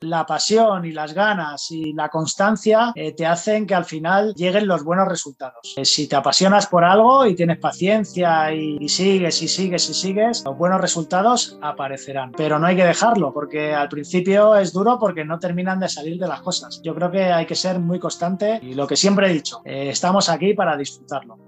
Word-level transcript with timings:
la 0.00 0.26
pasión 0.26 0.84
y 0.84 0.92
las 0.92 1.14
ganas 1.14 1.70
y 1.70 1.92
la 1.94 2.08
constancia 2.08 2.92
eh, 2.94 3.12
te 3.12 3.24
hacen 3.24 3.66
que 3.66 3.74
al 3.74 3.84
final 3.84 4.34
lleguen 4.34 4.66
los 4.66 4.84
buenos 4.84 5.08
resultados. 5.08 5.74
Eh, 5.76 5.84
si 5.84 6.06
te 6.06 6.16
apasionas 6.16 6.66
por 6.66 6.84
algo 6.84 7.26
y 7.26 7.34
tienes 7.34 7.58
paciencia 7.58 8.52
y, 8.52 8.88
sigues 8.88 9.40
y 9.42 9.48
sigues 9.48 9.88
y 9.88 9.94
sigues, 9.94 10.44
los 10.44 10.56
buenos 10.56 10.80
resultados 10.80 11.58
aparecerán. 11.62 12.32
Pero 12.32 12.58
no 12.58 12.66
hay 12.66 12.76
que 12.76 12.84
dejarlo 12.84 13.32
porque 13.32 13.74
al 13.74 13.88
principio 13.88 14.54
es 14.56 14.72
duro 14.72 14.98
porque 14.98 15.24
no 15.24 15.38
terminan 15.38 15.80
de 15.80 15.88
salir 15.88 16.18
de 16.18 16.28
las 16.28 16.42
cosas. 16.42 16.80
Yo 16.82 16.94
creo 16.94 17.10
que 17.10 17.24
hay 17.24 17.46
que 17.46 17.54
ser 17.54 17.78
muy 17.78 17.98
constante 17.98 18.60
y 18.62 18.74
lo 18.74 18.86
que 18.86 18.96
siempre 18.96 19.30
he 19.30 19.32
dicho, 19.32 19.62
eh, 19.64 19.88
estamos 19.88 20.28
aquí 20.28 20.52
para 20.52 20.76
disfrutarlo. 20.76 21.38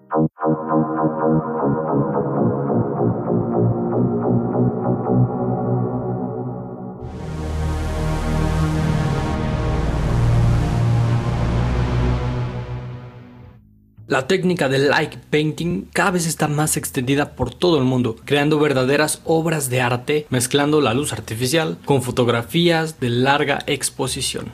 La 14.08 14.26
técnica 14.26 14.70
del 14.70 14.88
light 14.88 15.16
painting 15.28 15.82
cada 15.92 16.12
vez 16.12 16.26
está 16.26 16.48
más 16.48 16.78
extendida 16.78 17.36
por 17.36 17.52
todo 17.52 17.76
el 17.76 17.84
mundo, 17.84 18.16
creando 18.24 18.58
verdaderas 18.58 19.20
obras 19.26 19.68
de 19.68 19.82
arte, 19.82 20.26
mezclando 20.30 20.80
la 20.80 20.94
luz 20.94 21.12
artificial 21.12 21.76
con 21.84 22.00
fotografías 22.00 23.00
de 23.00 23.10
larga 23.10 23.58
exposición. 23.66 24.46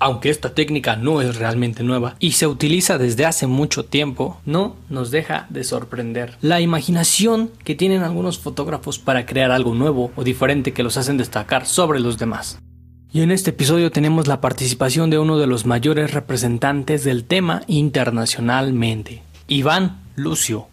Aunque 0.00 0.30
esta 0.30 0.52
técnica 0.52 0.96
no 0.96 1.20
es 1.20 1.36
realmente 1.36 1.84
nueva 1.84 2.16
y 2.18 2.32
se 2.32 2.48
utiliza 2.48 2.98
desde 2.98 3.24
hace 3.24 3.46
mucho 3.46 3.84
tiempo, 3.84 4.40
no 4.46 4.74
nos 4.88 5.12
deja 5.12 5.46
de 5.48 5.62
sorprender. 5.62 6.36
La 6.40 6.60
imaginación 6.60 7.52
que 7.62 7.76
tienen 7.76 8.02
algunos 8.02 8.40
fotógrafos 8.40 8.98
para 8.98 9.26
crear 9.26 9.52
algo 9.52 9.76
nuevo 9.76 10.10
o 10.16 10.24
diferente 10.24 10.72
que 10.72 10.82
los 10.82 10.96
hacen 10.96 11.18
destacar 11.18 11.66
sobre 11.66 12.00
los 12.00 12.18
demás. 12.18 12.58
Y 13.14 13.20
en 13.20 13.30
este 13.30 13.50
episodio 13.50 13.90
tenemos 13.90 14.26
la 14.26 14.40
participación 14.40 15.10
de 15.10 15.18
uno 15.18 15.36
de 15.36 15.46
los 15.46 15.66
mayores 15.66 16.14
representantes 16.14 17.04
del 17.04 17.24
tema 17.24 17.60
internacionalmente, 17.66 19.22
Iván 19.48 20.00
Lucio. 20.16 20.68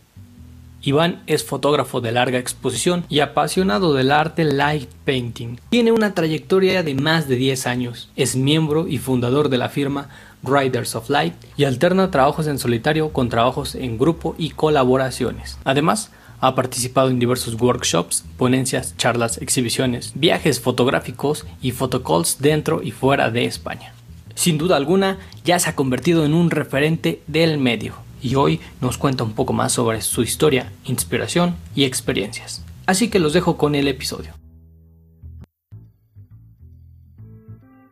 Iván 0.82 1.22
es 1.28 1.44
fotógrafo 1.44 2.00
de 2.00 2.14
larga 2.14 2.40
exposición 2.40 3.04
y 3.10 3.20
apasionado 3.20 3.94
del 3.94 4.14
arte 4.14 4.46
light 4.46 4.90
painting. 5.04 5.58
Tiene 5.70 5.92
una 5.92 6.14
trayectoria 6.14 6.82
de 6.82 6.96
más 6.96 7.28
de 7.28 7.36
10 7.36 7.68
años. 7.68 8.10
Es 8.16 8.38
miembro 8.38 8.88
y 8.88 9.00
fundador 9.00 9.50
de 9.50 9.58
la 9.58 9.68
firma 9.68 10.08
Riders 10.42 10.96
of 10.96 11.10
Light 11.10 11.34
y 11.58 11.66
alterna 11.66 12.10
trabajos 12.10 12.48
en 12.48 12.58
solitario 12.58 13.12
con 13.12 13.28
trabajos 13.28 13.76
en 13.76 13.98
grupo 13.98 14.36
y 14.38 14.52
colaboraciones. 14.52 15.58
Además, 15.66 16.12
ha 16.42 16.56
participado 16.56 17.10
en 17.10 17.20
diversos 17.20 17.60
workshops, 17.60 18.24
ponencias, 18.38 18.96
charlas, 18.98 19.38
exhibiciones, 19.40 20.14
viajes 20.16 20.60
fotográficos 20.60 21.46
y 21.62 21.72
photocalls 21.72 22.38
dentro 22.40 22.82
y 22.84 22.92
fuera 22.92 23.30
de 23.30 23.46
España. 23.46 23.94
Sin 24.36 24.58
duda 24.58 24.78
alguna, 24.78 25.20
ya 25.44 25.60
se 25.60 25.70
ha 25.70 25.76
convertido 25.76 26.26
en 26.26 26.34
un 26.34 26.50
referente 26.50 27.22
del 27.28 27.58
medio 27.58 27.96
y 28.22 28.36
hoy 28.36 28.60
nos 28.82 28.98
cuenta 28.98 29.24
un 29.24 29.34
poco 29.34 29.54
más 29.54 29.74
sobre 29.74 30.02
su 30.02 30.24
historia, 30.24 30.72
inspiración 30.86 31.56
y 31.76 31.84
experiencias. 31.84 32.64
Así 32.86 33.10
que 33.10 33.20
los 33.20 33.34
dejo 33.34 33.58
con 33.58 33.76
el 33.76 33.88
episodio. 33.88 34.34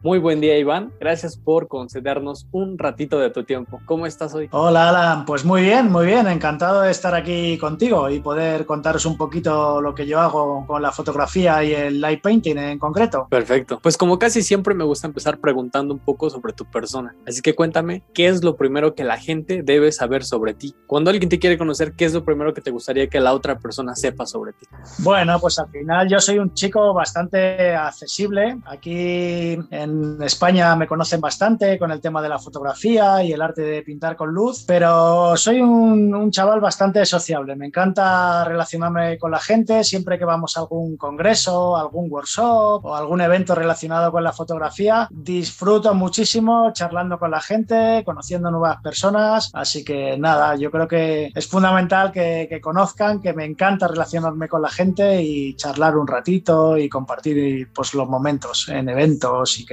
Muy 0.03 0.19
buen 0.19 0.39
día, 0.39 0.57
Iván. 0.59 0.91
Gracias 0.99 1.37
por 1.37 1.67
concedernos 1.67 2.47
un 2.51 2.77
ratito 2.77 3.17
de 3.17 3.31
tu 3.31 3.43
tiempo. 3.43 3.79
¿Cómo 3.85 4.05
estás 4.05 4.33
hoy? 4.35 4.47
Hola, 4.51 4.89
Alan. 4.89 5.25
Pues 5.25 5.43
muy 5.43 5.63
bien, 5.63 5.91
muy 5.91 6.05
bien. 6.05 6.27
Encantado 6.27 6.81
de 6.81 6.91
estar 6.91 7.15
aquí 7.15 7.57
contigo 7.57 8.07
y 8.09 8.19
poder 8.19 8.67
contaros 8.67 9.07
un 9.07 9.17
poquito 9.17 9.81
lo 9.81 9.95
que 9.95 10.05
yo 10.05 10.19
hago 10.19 10.65
con 10.67 10.83
la 10.83 10.91
fotografía 10.91 11.63
y 11.63 11.73
el 11.73 11.99
light 11.99 12.21
painting 12.21 12.57
en 12.57 12.77
concreto. 12.77 13.27
Perfecto. 13.29 13.79
Pues 13.81 13.97
como 13.97 14.19
casi 14.19 14.43
siempre 14.43 14.75
me 14.75 14.83
gusta 14.83 15.07
empezar 15.07 15.39
preguntando 15.39 15.95
un 15.95 15.99
poco 15.99 16.29
sobre 16.29 16.53
tu 16.53 16.65
persona. 16.65 17.15
Así 17.27 17.41
que 17.41 17.55
cuéntame, 17.55 18.03
¿qué 18.13 18.27
es 18.27 18.43
lo 18.43 18.55
primero 18.55 18.93
que 18.93 19.03
la 19.03 19.17
gente 19.17 19.63
debe 19.63 19.91
saber 19.91 20.23
sobre 20.23 20.53
ti? 20.53 20.75
Cuando 20.85 21.09
alguien 21.09 21.29
te 21.29 21.39
quiere 21.39 21.57
conocer, 21.57 21.93
¿qué 21.93 22.05
es 22.05 22.13
lo 22.13 22.23
primero 22.23 22.53
que 22.53 22.61
te 22.61 22.69
gustaría 22.69 23.07
que 23.07 23.19
la 23.19 23.33
otra 23.33 23.57
persona 23.57 23.95
sepa 23.95 24.27
sobre 24.27 24.53
ti? 24.53 24.67
Bueno, 24.99 25.39
pues 25.39 25.57
al 25.57 25.69
final 25.69 26.07
yo 26.07 26.19
soy 26.19 26.37
un 26.37 26.53
chico 26.53 26.93
bastante 26.93 27.73
accesible. 27.73 28.59
Aquí 28.65 29.57
en 29.71 29.86
en 29.87 30.21
España 30.21 30.75
me 30.75 30.87
conocen 30.87 31.21
bastante 31.21 31.79
con 31.79 31.91
el 31.91 32.01
tema 32.01 32.21
de 32.21 32.29
la 32.29 32.39
fotografía 32.39 33.23
y 33.23 33.31
el 33.31 33.41
arte 33.41 33.61
de 33.61 33.81
pintar 33.81 34.15
con 34.15 34.29
luz, 34.29 34.63
pero 34.67 35.35
soy 35.37 35.61
un, 35.61 36.31
chaval 36.31 36.59
bastante 36.59 37.05
sociable. 37.05 37.55
Me 37.55 37.67
encanta 37.67 38.43
relacionarme 38.43 39.17
con 39.17 39.31
la 39.31 39.39
gente 39.39 39.83
siempre 39.83 40.19
que 40.19 40.25
vamos 40.25 40.57
a 40.57 40.61
algún 40.61 40.97
congreso, 40.97 41.77
algún 41.77 42.11
workshop 42.11 42.83
o 42.83 42.95
algún 42.95 43.21
evento 43.21 43.55
relacionado 43.55 44.11
con 44.11 44.23
la 44.23 44.33
fotografía. 44.33 45.07
Disfruto 45.09 45.93
muchísimo 45.93 46.71
charlando 46.73 47.17
con 47.17 47.31
la 47.31 47.39
gente, 47.39 48.03
conociendo 48.05 48.51
nuevas 48.51 48.81
personas. 48.81 49.49
Así 49.53 49.85
que 49.85 50.17
nada, 50.17 50.55
yo 50.55 50.69
creo 50.69 50.87
que 50.87 51.31
es 51.33 51.47
fundamental 51.47 52.11
que, 52.11 52.47
que 52.49 52.59
conozcan, 52.59 53.21
que 53.21 53.33
me 53.33 53.45
encanta 53.45 53.87
relacionarme 53.87 54.49
con 54.49 54.61
la 54.61 54.69
gente 54.69 55.21
y 55.21 55.55
charlar 55.55 55.95
un 55.95 56.07
ratito 56.07 56.77
y 56.77 56.89
compartir 56.89 57.69
pues, 57.73 57.93
los 57.93 58.07
momentos 58.07 58.67
en 58.69 58.89
eventos 58.89 59.59
y 59.59 59.65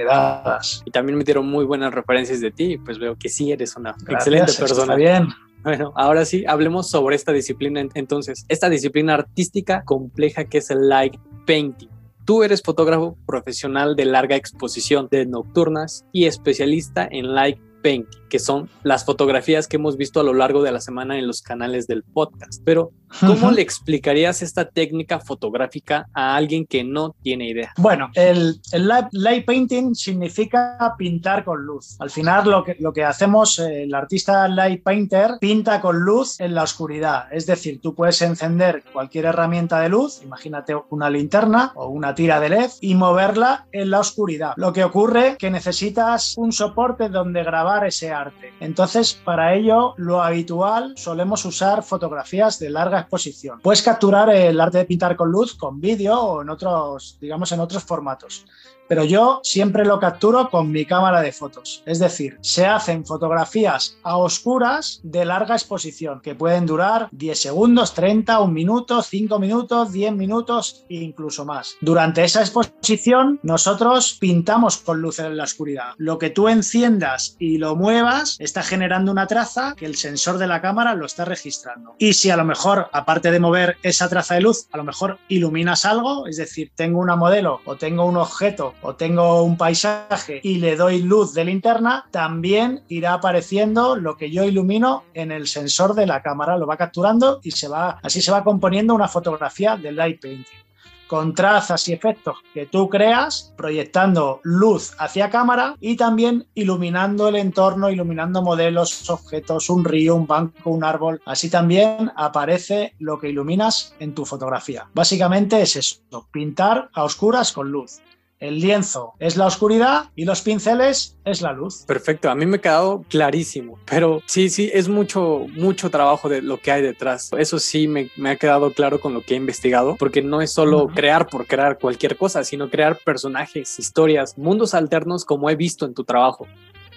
y 0.85 0.91
también 0.91 1.17
me 1.17 1.23
dieron 1.23 1.47
muy 1.47 1.65
buenas 1.65 1.93
referencias 1.93 2.41
de 2.41 2.51
ti, 2.51 2.77
pues 2.77 2.99
veo 2.99 3.15
que 3.17 3.29
sí 3.29 3.51
eres 3.51 3.75
una 3.75 3.95
excelente 4.07 4.53
persona. 4.53 4.95
bien. 4.95 5.27
Bueno, 5.63 5.93
ahora 5.95 6.25
sí, 6.25 6.43
hablemos 6.47 6.89
sobre 6.89 7.15
esta 7.15 7.31
disciplina. 7.31 7.83
Entonces, 7.95 8.45
esta 8.49 8.69
disciplina 8.69 9.15
artística 9.15 9.83
compleja 9.83 10.45
que 10.45 10.59
es 10.59 10.69
el 10.69 10.87
light 10.87 11.15
painting. 11.47 11.89
Tú 12.23 12.43
eres 12.43 12.61
fotógrafo 12.61 13.17
profesional 13.25 13.95
de 13.95 14.05
larga 14.05 14.35
exposición 14.35 15.07
de 15.09 15.25
nocturnas 15.25 16.05
y 16.11 16.25
especialista 16.25 17.07
en 17.09 17.33
light 17.33 17.59
painting 17.81 18.24
que 18.35 18.39
son 18.39 18.69
las 18.83 19.05
fotografías 19.05 19.65
que 19.65 19.77
hemos 19.77 19.95
visto 19.95 20.19
a 20.19 20.23
lo 20.23 20.33
largo 20.33 20.61
de 20.61 20.69
la 20.69 20.81
semana 20.81 21.17
en 21.17 21.25
los 21.25 21.41
canales 21.41 21.87
del 21.87 22.03
podcast. 22.03 22.61
Pero, 22.65 22.91
¿cómo 23.21 23.49
le 23.49 23.61
explicarías 23.61 24.41
esta 24.41 24.65
técnica 24.65 25.21
fotográfica 25.21 26.09
a 26.13 26.35
alguien 26.35 26.65
que 26.65 26.83
no 26.83 27.15
tiene 27.21 27.47
idea? 27.47 27.71
Bueno, 27.77 28.11
el, 28.13 28.59
light, 28.73 29.45
painting 29.45 29.95
significa 29.95 30.77
pintar 30.97 31.45
con 31.45 31.65
luz. 31.65 31.95
Al 32.01 32.09
final, 32.09 32.49
lo 32.49 32.61
que, 32.65 32.75
lo 32.77 32.91
que 32.91 33.05
hacemos, 33.05 33.57
eh, 33.59 33.83
el 33.83 33.95
artista 33.95 34.49
light 34.49 34.83
painter 34.83 35.37
pinta 35.39 35.79
con 35.79 35.97
luz 35.97 36.37
en 36.41 36.53
la 36.53 36.63
oscuridad. 36.63 37.31
Es 37.31 37.45
decir, 37.45 37.79
tú 37.79 37.95
puedes 37.95 38.21
encender 38.21 38.83
cualquier 38.91 39.27
herramienta 39.27 39.79
de 39.79 39.87
luz, 39.87 40.21
imagínate 40.23 40.75
una 40.89 41.09
linterna 41.09 41.71
o 41.75 41.87
una 41.87 42.13
tira 42.13 42.41
de 42.41 42.49
LED, 42.49 42.71
y 42.81 42.95
moverla 42.95 43.65
en 43.71 43.91
la 43.91 44.01
oscuridad. 44.01 44.55
Lo 44.57 44.73
que 44.73 44.83
ocurre 44.83 45.37
que 45.39 45.49
necesitas 45.49 46.33
un 46.35 46.51
soporte 46.51 47.07
donde 47.07 47.41
grabar 47.41 47.85
ese 47.85 48.11
arte 48.11 48.24
entonces, 48.59 49.13
para 49.13 49.53
ello, 49.53 49.93
lo 49.97 50.21
habitual 50.21 50.93
solemos 50.97 51.45
usar 51.45 51.83
fotografías 51.83 52.59
de 52.59 52.69
larga 52.69 52.99
exposición. 52.99 53.59
Puedes 53.61 53.81
capturar 53.81 54.29
el 54.29 54.59
arte 54.59 54.79
de 54.79 54.85
pintar 54.85 55.15
con 55.15 55.31
luz 55.31 55.55
con 55.55 55.79
vídeo 55.79 56.19
o 56.19 56.41
en 56.41 56.49
otros, 56.49 57.17
digamos, 57.19 57.51
en 57.51 57.59
otros 57.59 57.83
formatos 57.83 58.45
pero 58.87 59.03
yo 59.03 59.39
siempre 59.43 59.85
lo 59.85 59.99
capturo 59.99 60.49
con 60.49 60.71
mi 60.71 60.85
cámara 60.85 61.21
de 61.21 61.31
fotos. 61.31 61.83
Es 61.85 61.99
decir, 61.99 62.37
se 62.41 62.65
hacen 62.65 63.05
fotografías 63.05 63.97
a 64.03 64.17
oscuras 64.17 64.99
de 65.03 65.25
larga 65.25 65.55
exposición, 65.55 66.21
que 66.21 66.35
pueden 66.35 66.65
durar 66.65 67.09
10 67.11 67.39
segundos, 67.39 67.93
30, 67.93 68.39
un 68.39 68.53
minuto, 68.53 69.01
5 69.01 69.39
minutos, 69.39 69.91
10 69.91 70.13
minutos 70.13 70.85
e 70.89 70.95
incluso 70.95 71.45
más. 71.45 71.75
Durante 71.81 72.23
esa 72.23 72.41
exposición, 72.41 73.39
nosotros 73.43 74.17
pintamos 74.19 74.77
con 74.77 75.01
luz 75.01 75.19
en 75.19 75.37
la 75.37 75.43
oscuridad. 75.43 75.93
Lo 75.97 76.17
que 76.17 76.29
tú 76.29 76.47
enciendas 76.47 77.35
y 77.39 77.57
lo 77.57 77.75
muevas 77.75 78.37
está 78.39 78.63
generando 78.63 79.11
una 79.11 79.27
traza 79.27 79.75
que 79.75 79.85
el 79.85 79.95
sensor 79.95 80.37
de 80.37 80.47
la 80.47 80.61
cámara 80.61 80.95
lo 80.95 81.05
está 81.05 81.25
registrando. 81.25 81.95
Y 81.97 82.13
si 82.13 82.29
a 82.29 82.37
lo 82.37 82.45
mejor, 82.45 82.89
aparte 82.91 83.31
de 83.31 83.39
mover 83.39 83.77
esa 83.83 84.09
traza 84.09 84.35
de 84.35 84.41
luz, 84.41 84.67
a 84.71 84.77
lo 84.77 84.83
mejor 84.83 85.17
iluminas 85.27 85.85
algo, 85.85 86.27
es 86.27 86.37
decir, 86.37 86.71
tengo 86.75 86.99
una 86.99 87.15
modelo 87.15 87.61
o 87.65 87.75
tengo 87.75 88.05
un 88.05 88.17
objeto 88.17 88.74
o 88.81 88.95
tengo 88.95 89.43
un 89.43 89.57
paisaje 89.57 90.39
y 90.43 90.57
le 90.57 90.75
doy 90.75 91.01
luz 91.01 91.33
de 91.33 91.45
linterna, 91.45 92.07
también 92.11 92.83
irá 92.87 93.13
apareciendo 93.13 93.95
lo 93.95 94.17
que 94.17 94.31
yo 94.31 94.43
ilumino 94.43 95.03
en 95.13 95.31
el 95.31 95.47
sensor 95.47 95.95
de 95.95 96.05
la 96.05 96.21
cámara, 96.21 96.57
lo 96.57 96.67
va 96.67 96.77
capturando 96.77 97.39
y 97.43 97.51
se 97.51 97.67
va, 97.67 97.99
así 98.03 98.21
se 98.21 98.31
va 98.31 98.43
componiendo 98.43 98.93
una 98.93 99.07
fotografía 99.07 99.75
de 99.77 99.91
light 99.91 100.21
painting 100.21 100.65
con 101.07 101.33
trazas 101.33 101.87
y 101.87 101.93
efectos 101.93 102.37
que 102.53 102.65
tú 102.65 102.89
creas, 102.89 103.53
proyectando 103.55 104.39
luz 104.43 104.93
hacia 104.97 105.29
cámara 105.29 105.75
y 105.79 105.95
también 105.95 106.47
iluminando 106.55 107.27
el 107.27 107.35
entorno, 107.35 107.89
iluminando 107.89 108.41
modelos, 108.41 109.09
objetos, 109.09 109.69
un 109.69 109.85
río, 109.85 110.15
un 110.15 110.27
banco, 110.27 110.69
un 110.69 110.83
árbol. 110.83 111.21
Así 111.25 111.49
también 111.49 112.11
aparece 112.15 112.95
lo 112.99 113.19
que 113.19 113.29
iluminas 113.29 113.95
en 113.99 114.13
tu 114.13 114.25
fotografía. 114.25 114.87
Básicamente 114.93 115.61
es 115.61 115.75
eso, 115.75 116.27
pintar 116.31 116.89
a 116.93 117.03
oscuras 117.03 117.51
con 117.51 117.71
luz 117.71 117.99
el 118.47 118.59
lienzo 118.59 119.13
es 119.19 119.37
la 119.37 119.45
oscuridad 119.45 120.11
y 120.15 120.25
los 120.25 120.41
pinceles 120.41 121.17
es 121.25 121.41
la 121.41 121.53
luz. 121.53 121.83
Perfecto, 121.87 122.29
a 122.29 122.35
mí 122.35 122.45
me 122.45 122.57
ha 122.57 122.61
quedado 122.61 123.03
clarísimo, 123.09 123.79
pero 123.85 124.21
sí, 124.25 124.49
sí, 124.49 124.69
es 124.73 124.87
mucho, 124.87 125.45
mucho 125.55 125.89
trabajo 125.89 126.29
de 126.29 126.41
lo 126.41 126.59
que 126.59 126.71
hay 126.71 126.81
detrás. 126.81 127.31
Eso 127.37 127.59
sí 127.59 127.87
me, 127.87 128.09
me 128.15 128.31
ha 128.31 128.35
quedado 128.35 128.71
claro 128.71 128.99
con 128.99 129.13
lo 129.13 129.21
que 129.21 129.33
he 129.33 129.37
investigado, 129.37 129.95
porque 129.97 130.21
no 130.21 130.41
es 130.41 130.51
solo 130.51 130.87
crear 130.87 131.27
por 131.27 131.47
crear 131.47 131.79
cualquier 131.79 132.17
cosa, 132.17 132.43
sino 132.43 132.69
crear 132.69 132.99
personajes, 133.03 133.79
historias, 133.79 134.37
mundos 134.37 134.73
alternos 134.73 135.25
como 135.25 135.49
he 135.49 135.55
visto 135.55 135.85
en 135.85 135.93
tu 135.93 136.03
trabajo. 136.03 136.47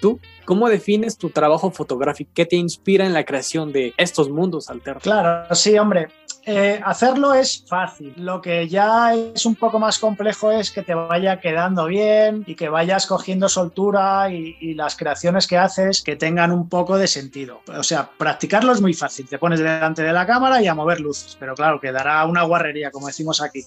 ¿Tú 0.01 0.19
cómo 0.45 0.69
defines 0.69 1.17
tu 1.17 1.29
trabajo 1.29 1.71
fotográfico? 1.71 2.31
¿Qué 2.33 2.45
te 2.45 2.55
inspira 2.55 3.05
en 3.05 3.13
la 3.13 3.25
creación 3.25 3.71
de 3.71 3.93
estos 3.97 4.29
mundos 4.29 4.69
alternos? 4.69 5.03
Claro, 5.03 5.53
sí, 5.53 5.77
hombre. 5.77 6.07
Eh, 6.45 6.81
hacerlo 6.83 7.33
es 7.33 7.63
fácil. 7.67 8.13
Lo 8.17 8.41
que 8.41 8.67
ya 8.67 9.13
es 9.13 9.45
un 9.45 9.55
poco 9.55 9.77
más 9.77 9.99
complejo 9.99 10.51
es 10.51 10.71
que 10.71 10.81
te 10.81 10.95
vaya 10.95 11.39
quedando 11.39 11.85
bien 11.85 12.43
y 12.47 12.55
que 12.55 12.69
vayas 12.69 13.05
cogiendo 13.05 13.49
soltura 13.49 14.31
y, 14.31 14.57
y, 14.59 14.73
las 14.73 14.95
creaciones 14.95 15.45
que 15.45 15.57
haces 15.57 16.01
que 16.01 16.15
tengan 16.15 16.51
un 16.51 16.67
poco 16.67 16.97
de 16.97 17.07
sentido. 17.07 17.61
O 17.67 17.83
sea, 17.83 18.09
practicarlo 18.17 18.71
es 18.71 18.81
muy 18.81 18.93
fácil. 18.93 19.27
Te 19.27 19.37
pones 19.37 19.59
delante 19.59 20.01
de 20.01 20.13
la 20.13 20.25
cámara 20.25 20.61
y 20.61 20.67
a 20.67 20.73
mover 20.73 21.01
luces, 21.01 21.37
pero 21.39 21.53
claro, 21.53 21.79
quedará 21.79 22.25
una 22.25 22.43
guarrería, 22.43 22.89
como 22.89 23.07
decimos 23.07 23.41
aquí. 23.41 23.63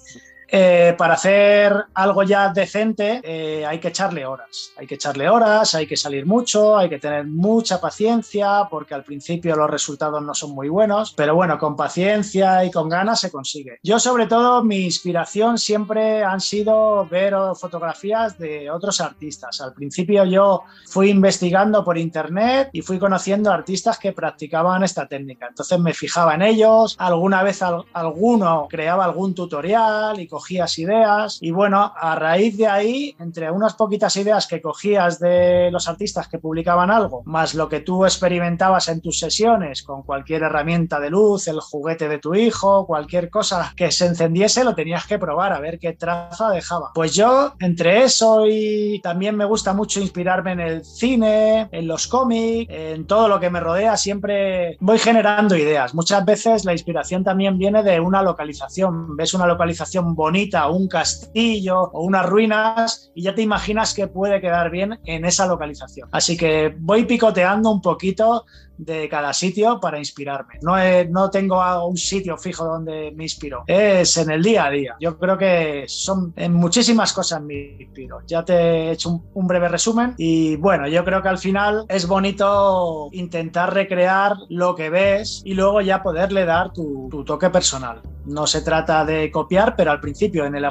Eh, 0.54 0.94
para 0.98 1.14
hacer 1.14 1.72
algo 1.94 2.24
ya 2.24 2.50
decente 2.50 3.22
eh, 3.24 3.64
hay 3.64 3.78
que 3.78 3.88
echarle 3.88 4.26
horas, 4.26 4.74
hay 4.76 4.86
que 4.86 4.96
echarle 4.96 5.26
horas, 5.30 5.74
hay 5.74 5.86
que 5.86 5.96
salir 5.96 6.26
mucho, 6.26 6.76
hay 6.76 6.90
que 6.90 6.98
tener 6.98 7.26
mucha 7.26 7.80
paciencia 7.80 8.68
porque 8.70 8.92
al 8.92 9.02
principio 9.02 9.56
los 9.56 9.70
resultados 9.70 10.22
no 10.22 10.34
son 10.34 10.54
muy 10.54 10.68
buenos, 10.68 11.14
pero 11.16 11.34
bueno, 11.34 11.58
con 11.58 11.74
paciencia 11.74 12.66
y 12.66 12.70
con 12.70 12.90
ganas 12.90 13.20
se 13.20 13.30
consigue. 13.30 13.78
Yo 13.82 13.98
sobre 13.98 14.26
todo 14.26 14.62
mi 14.62 14.84
inspiración 14.84 15.56
siempre 15.56 16.22
han 16.22 16.42
sido 16.42 17.06
ver 17.06 17.32
fotografías 17.58 18.36
de 18.36 18.70
otros 18.70 19.00
artistas. 19.00 19.58
Al 19.62 19.72
principio 19.72 20.26
yo 20.26 20.64
fui 20.86 21.08
investigando 21.08 21.82
por 21.82 21.96
internet 21.96 22.68
y 22.74 22.82
fui 22.82 22.98
conociendo 22.98 23.50
artistas 23.50 23.98
que 23.98 24.12
practicaban 24.12 24.84
esta 24.84 25.06
técnica, 25.06 25.46
entonces 25.48 25.78
me 25.78 25.94
fijaba 25.94 26.34
en 26.34 26.42
ellos, 26.42 26.94
alguna 26.98 27.42
vez 27.42 27.62
alguno 27.62 28.66
creaba 28.68 29.06
algún 29.06 29.34
tutorial 29.34 30.20
y 30.20 30.28
cogías 30.42 30.76
ideas 30.78 31.38
y 31.40 31.52
bueno, 31.52 31.92
a 31.96 32.16
raíz 32.16 32.56
de 32.56 32.66
ahí, 32.66 33.14
entre 33.20 33.48
unas 33.48 33.74
poquitas 33.74 34.16
ideas 34.16 34.48
que 34.48 34.60
cogías 34.60 35.20
de 35.20 35.70
los 35.70 35.86
artistas 35.86 36.26
que 36.26 36.40
publicaban 36.40 36.90
algo, 36.90 37.22
más 37.26 37.54
lo 37.54 37.68
que 37.68 37.78
tú 37.78 38.04
experimentabas 38.04 38.88
en 38.88 39.00
tus 39.00 39.20
sesiones 39.20 39.84
con 39.84 40.02
cualquier 40.02 40.42
herramienta 40.42 40.98
de 40.98 41.10
luz, 41.10 41.46
el 41.46 41.60
juguete 41.60 42.08
de 42.08 42.18
tu 42.18 42.34
hijo, 42.34 42.86
cualquier 42.88 43.30
cosa 43.30 43.72
que 43.76 43.92
se 43.92 44.06
encendiese, 44.06 44.64
lo 44.64 44.74
tenías 44.74 45.06
que 45.06 45.16
probar 45.16 45.52
a 45.52 45.60
ver 45.60 45.78
qué 45.78 45.92
traza 45.92 46.50
dejaba. 46.50 46.90
Pues 46.92 47.14
yo, 47.14 47.54
entre 47.60 48.02
eso 48.02 48.44
y 48.48 49.00
también 49.00 49.36
me 49.36 49.44
gusta 49.44 49.72
mucho 49.74 50.00
inspirarme 50.00 50.52
en 50.52 50.60
el 50.60 50.84
cine, 50.84 51.68
en 51.70 51.86
los 51.86 52.08
cómics, 52.08 52.72
en 52.74 53.06
todo 53.06 53.28
lo 53.28 53.38
que 53.38 53.48
me 53.48 53.60
rodea, 53.60 53.96
siempre 53.96 54.76
voy 54.80 54.98
generando 54.98 55.56
ideas. 55.56 55.94
Muchas 55.94 56.24
veces 56.24 56.64
la 56.64 56.72
inspiración 56.72 57.22
también 57.22 57.58
viene 57.58 57.84
de 57.84 58.00
una 58.00 58.24
localización. 58.24 59.16
Ves 59.16 59.34
una 59.34 59.46
localización 59.46 60.16
bonita 60.16 60.31
un 60.70 60.88
castillo 60.88 61.90
o 61.92 62.04
unas 62.04 62.26
ruinas 62.26 63.10
y 63.14 63.22
ya 63.22 63.34
te 63.34 63.42
imaginas 63.42 63.94
que 63.94 64.06
puede 64.06 64.40
quedar 64.40 64.70
bien 64.70 64.98
en 65.04 65.24
esa 65.24 65.46
localización. 65.46 66.08
Así 66.12 66.36
que 66.36 66.74
voy 66.78 67.04
picoteando 67.04 67.70
un 67.70 67.80
poquito 67.80 68.44
de 68.84 69.08
cada 69.08 69.32
sitio 69.32 69.78
para 69.80 69.98
inspirarme. 69.98 70.58
No, 70.62 70.76
no 71.10 71.30
tengo 71.30 71.62
un 71.86 71.96
sitio 71.96 72.36
fijo 72.36 72.64
donde 72.64 73.12
me 73.14 73.24
inspiro, 73.24 73.64
es 73.66 74.16
en 74.16 74.30
el 74.30 74.42
día 74.42 74.66
a 74.66 74.70
día. 74.70 74.96
Yo 75.00 75.18
creo 75.18 75.38
que 75.38 75.84
son 75.86 76.32
en 76.36 76.54
muchísimas 76.54 77.12
cosas 77.12 77.42
me 77.42 77.76
inspiro. 77.80 78.20
Ya 78.26 78.44
te 78.44 78.54
he 78.54 78.92
hecho 78.92 79.22
un, 79.34 79.46
breve 79.46 79.68
resumen 79.68 80.14
y 80.16 80.56
bueno, 80.56 80.88
yo 80.88 81.04
creo 81.04 81.20
que 81.22 81.28
al 81.28 81.38
final 81.38 81.84
es 81.88 82.06
bonito 82.06 83.08
intentar 83.12 83.74
recrear 83.74 84.36
lo 84.48 84.74
que 84.74 84.88
ves 84.88 85.42
y 85.44 85.54
luego 85.54 85.80
ya 85.80 86.02
poderle 86.02 86.44
dar 86.44 86.72
tu, 86.72 87.08
tu 87.10 87.24
toque 87.24 87.50
personal. 87.50 88.00
No 88.24 88.46
se 88.46 88.62
trata 88.62 89.04
de 89.04 89.30
copiar, 89.30 89.74
pero 89.76 89.90
al 89.90 90.00
principio 90.00 90.44
en 90.44 90.54
el, 90.54 90.64